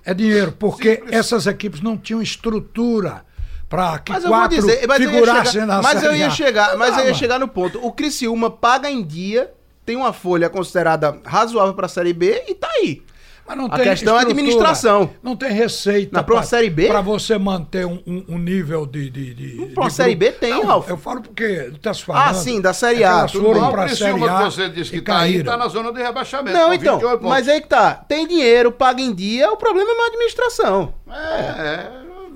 [0.03, 3.23] É dinheiro, porque essas equipes não tinham estrutura
[3.69, 5.99] para que Mas eu vou quatro dizer, mas eu ia figurassem chegar, na mas eu
[6.09, 6.29] Série ia A.
[6.29, 7.85] chegar, mas Não eu ia chegar no ponto.
[7.85, 9.51] O Criciúma paga em dia,
[9.85, 13.01] tem uma folha considerada razoável pra Série B e tá aí.
[13.47, 15.09] Mas não A tem questão é a administração.
[15.23, 16.09] Não tem receita.
[16.17, 16.87] Na próxima Série B?
[16.87, 19.09] Para você manter um, um- um nível de.
[19.09, 20.33] de, de Pra de Série grupo.
[20.33, 20.89] B tem, Não, Ralf.
[20.89, 22.29] Eu falo porque tá se falando.
[22.29, 23.67] Ah, sim, da Série A, Elas tudo foram.
[23.69, 26.57] O pra Série A que você disse que tá aí, tá na zona de rebaixamento.
[26.57, 27.29] Não, então, 28 pontos.
[27.29, 27.93] mas aí que tá.
[27.95, 30.93] Tem dinheiro, paga em dia, o problema é uma administração.
[31.09, 31.91] É, é,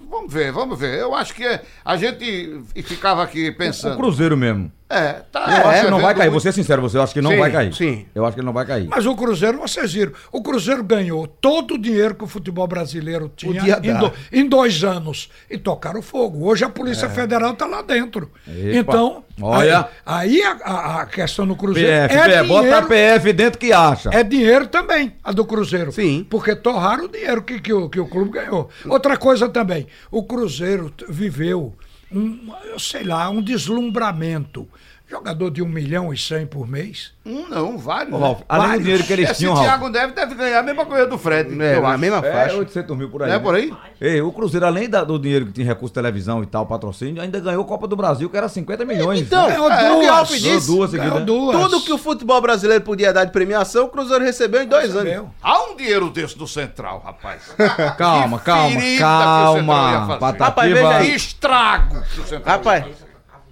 [0.09, 0.99] vamos ver, vamos ver.
[0.99, 1.43] Eu acho que
[1.84, 3.97] a gente ficava aqui O pensando.
[3.97, 4.72] Cruzeiro mesmo.
[4.92, 5.39] É, tá.
[5.64, 6.30] Eu acho que não vai vendo cair.
[6.30, 7.74] muito- Vou ser sincero, você eu acho que não Sim, vai cair.
[7.74, 8.06] sim.
[8.14, 8.88] Eu acho que ele não vai cair.
[8.89, 13.32] Mas o Cruzeiro, vocês viram, o Cruzeiro ganhou todo o dinheiro que o futebol brasileiro
[13.36, 16.46] tinha em, do- em dois anos e tocaram fogo.
[16.48, 18.30] Hoje a Polícia Federal está lá dentro.
[18.48, 18.78] Epa.
[18.92, 19.88] Então, Olha.
[20.06, 23.34] aí, aí a, a- a questão no Cruzeiro PF, é PF, bota a dinheiro, PF
[23.34, 24.10] dentro que acha.
[24.14, 25.92] é dinheiro também, a do Cruzeiro.
[25.92, 26.26] Sim.
[26.30, 28.70] Porque torraram o dinheiro que, que, o, que o clube ganhou.
[28.88, 31.74] Outra coisa também, o Cruzeiro viveu
[32.14, 34.68] um, sei lá, um deslumbramento.
[35.12, 37.12] Jogador de um milhão e cem por mês.
[37.26, 38.14] Um não, vários.
[38.14, 38.26] Ô, né?
[38.26, 38.84] Ralf, além do Vários.
[38.86, 39.68] dinheiro que eles Esse tinham, Ralf.
[39.68, 41.53] Thiago Neves deve ganhar a mesma coisa do Fred.
[41.62, 41.99] É, na acho.
[41.99, 42.55] mesma É, faixa.
[42.55, 43.28] 800 mil por aí.
[43.30, 43.43] Não é né?
[43.43, 43.74] por aí?
[43.99, 47.22] Ei, o Cruzeiro, além da- do dinheiro que tinha recurso de televisão e tal, patrocínio,
[47.22, 49.20] ainda ganhou Copa do Brasil, que era 50 milhões.
[49.20, 49.53] Então, né?
[49.55, 50.07] Ganhou é, o que duas.
[50.07, 51.24] Ralf Ganhou disse, duas seguidas.
[51.26, 51.57] Duas.
[51.62, 55.26] tudo que o futebol brasileiro podia dar de premiação, o Cruzeiro recebeu em dois anos.
[55.43, 57.53] Há um dinheiro desse do Central, rapaz.
[57.97, 60.07] Calma, calma, ferida que o Central ia calma.
[60.07, 60.20] fazer.
[60.20, 60.45] Patativa.
[60.45, 61.16] Rapaz, veja aí.
[61.16, 63.11] Estrago que o Central Rapaz, ia fazer.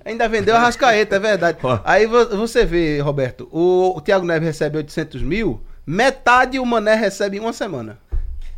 [0.10, 1.58] Ainda vendeu a Rascaeta, é verdade.
[1.84, 6.96] Aí vo- você vê, Roberto, o, o Thiago Neves recebe 800 mil, metade o Mané
[6.96, 7.98] recebe em uma semana.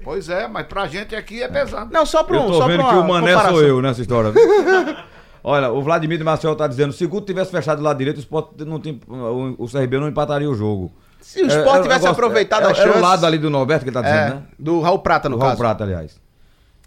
[0.03, 1.93] Pois é, mas pra gente aqui é pesado.
[1.93, 3.57] Não, só pra Eu um, tô só vendo que o Mané comparação.
[3.57, 4.31] sou eu nessa história.
[5.43, 8.17] Olha, o Vladimir de Marcel tá dizendo, se o Guto tivesse fechado do lado direito,
[8.17, 10.91] o Sport não tem, o, o CRB não empataria o jogo.
[11.19, 13.83] Se o Sport tivesse aproveitado é, a é, é chance- o lado ali do Norberto
[13.83, 14.43] que ele tá dizendo, É, né?
[14.57, 15.59] do Raul Prata, no O Raul caso.
[15.61, 16.19] Prata, aliás.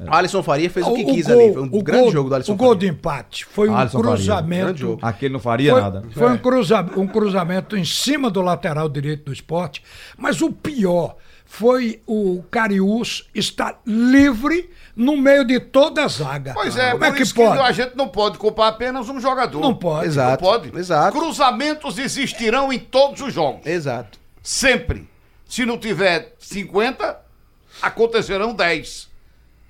[0.09, 1.53] Alisson Faria fez o que quis gol- ali.
[1.53, 2.81] Foi um o grande gol- jogo do Alisson O gol Faria.
[2.81, 4.15] de empate foi um Alisson Faria.
[4.17, 4.77] Cruzamento.
[4.79, 4.99] jogo.
[5.03, 6.03] Aquele não faria Foi, nada.
[6.13, 9.83] foi um, cruza- um cruzamento em cima do lateral direito do esporte,
[10.19, 11.17] mas o pior
[11.47, 16.53] foi o Cariús estar livre no meio de toda a zaga.
[16.55, 17.57] Pois é, Como é que isso pode?
[17.57, 19.61] que a gente não pode culpar apenas um jogador.
[19.61, 20.07] Não pode.
[20.07, 20.43] Exato.
[20.43, 20.77] Não pode.
[20.77, 21.17] Exato.
[21.17, 23.65] Cruzamentos existirão em todos os jogos.
[23.65, 24.19] Exato.
[24.43, 25.09] Sempre.
[25.47, 27.17] Se não tiver 50,
[27.81, 29.09] acontecerão 10.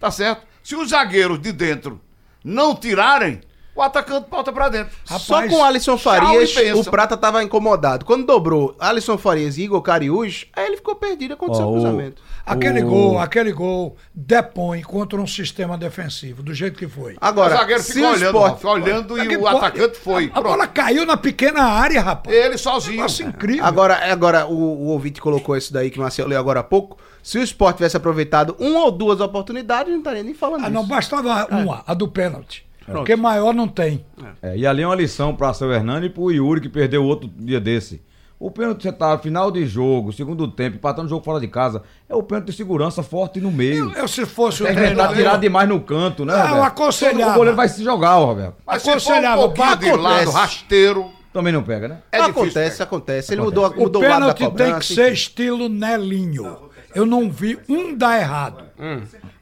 [0.05, 0.43] Tá certo?
[0.63, 1.99] Se os zagueiros de dentro
[2.45, 3.41] não tirarem,
[3.75, 4.95] o atacante volta pra dentro.
[5.07, 8.05] Só com o Alisson Farias, e o Prata tava incomodado.
[8.05, 11.73] Quando dobrou Alisson Farias e Igor Cariús, aí ele ficou perdido, aconteceu Ó, o o-
[11.81, 12.23] cruzamento.
[12.45, 17.17] Aquele O- gol, aquele gol depõe contra um sistema defensivo, do jeito que foi.
[17.19, 20.31] Agora, o zagueiro o olhando, Sport- fica olhando É e o pode- atacante foi.
[20.35, 22.37] A, a bola caiu na pequena área, rapaz.
[22.37, 23.01] Ele sozinho.
[23.01, 23.65] Nossa, incrível.
[23.65, 26.99] Agora, agora o, o ouvinte colocou isso daí que o Marcelo leu agora há pouco.
[27.25, 30.73] Se o Sport tivesse aproveitado uma ou duas oportunidades, não estaria nem falando Ah, disso.
[30.75, 32.67] não bastava uma, a do pênalti.
[32.85, 34.05] Porque maior não tem.
[34.43, 37.31] É, e ali é uma lição pra seu Hernani e pro Yuri que perdeu outro
[37.35, 38.03] dia desse.
[38.39, 41.83] O pênalti você tá final de jogo, segundo tempo, empatando o jogo fora de casa.
[42.07, 43.91] É o pênalti de segurança forte no meio.
[43.97, 46.63] Eu, se fosse o Tem que tentar treinador, tirar demais no canto, né, eu Roberto?
[46.65, 47.31] aconselhava.
[47.33, 48.57] O goleiro vai se jogar, ó, Roberto.
[48.67, 49.97] Mas se for um aconselhava, pouquinho de acontece.
[50.03, 51.99] lado, rasteiro, Também não pega, né?
[52.13, 52.43] é difícil.
[52.43, 52.85] acontece, pegar.
[52.85, 53.33] acontece.
[53.33, 53.63] Ele Acontece.
[53.63, 54.79] mudou, o mudou o lado da pênalti tem cobrança.
[54.81, 56.71] que ser estilo Nelinho.
[56.95, 58.65] Eu não vi um dar errado.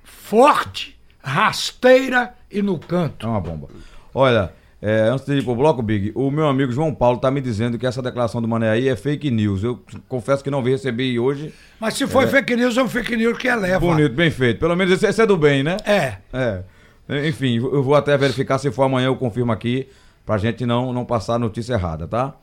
[0.03, 3.27] Forte, rasteira e no canto.
[3.27, 3.69] É uma bomba.
[4.15, 7.41] Olha, é, antes de ir pro bloco, Big, o meu amigo João Paulo tá me
[7.41, 9.63] dizendo que essa declaração do Mané aí é fake news.
[9.63, 11.55] Eu confesso que não vi receber hoje.
[11.79, 13.79] Mas se for fake news, é um fake news que eleva.
[13.79, 14.59] Bonito, bem feito.
[14.59, 15.77] Pelo menos esse, esse é do bem, né?
[15.85, 16.17] É.
[16.33, 17.29] É.
[17.29, 19.87] Enfim, eu vou até verificar se for amanhã, eu confirmo aqui,
[20.27, 22.35] pra gente não, não passar a notícia errada, tá?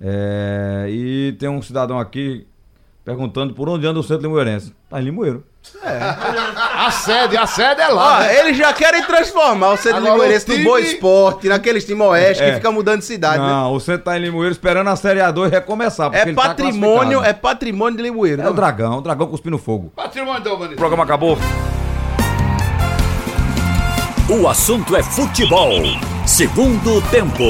[0.00, 2.46] É, e tem um cidadão aqui
[3.08, 4.74] perguntando por onde anda o centro limoeirense.
[4.90, 5.42] Tá em Limoeiro.
[6.76, 8.16] A sede, a sede é lá.
[8.16, 8.38] Ó, né?
[8.40, 12.02] eles já querem transformar o centro Agora, limoeirense o do time- Boa Esporte, naqueles time
[12.02, 12.48] oeste É.
[12.50, 13.46] que fica mudando de cidade, né?
[13.48, 16.10] Não, o centro tá em Limoeiro esperando a Série A2 recomeçar.
[16.14, 17.24] É ele tá patrimônio, classificado.
[17.26, 18.40] é patrimônio de Limoeiro.
[18.42, 18.50] É né?
[18.50, 19.90] o dragão, o dragão cuspindo fogo.
[19.96, 20.76] Patrimônio da O humanidade.
[20.78, 21.38] programa acabou.
[24.30, 25.70] O assunto é futebol.
[26.26, 27.42] Segundo tempo.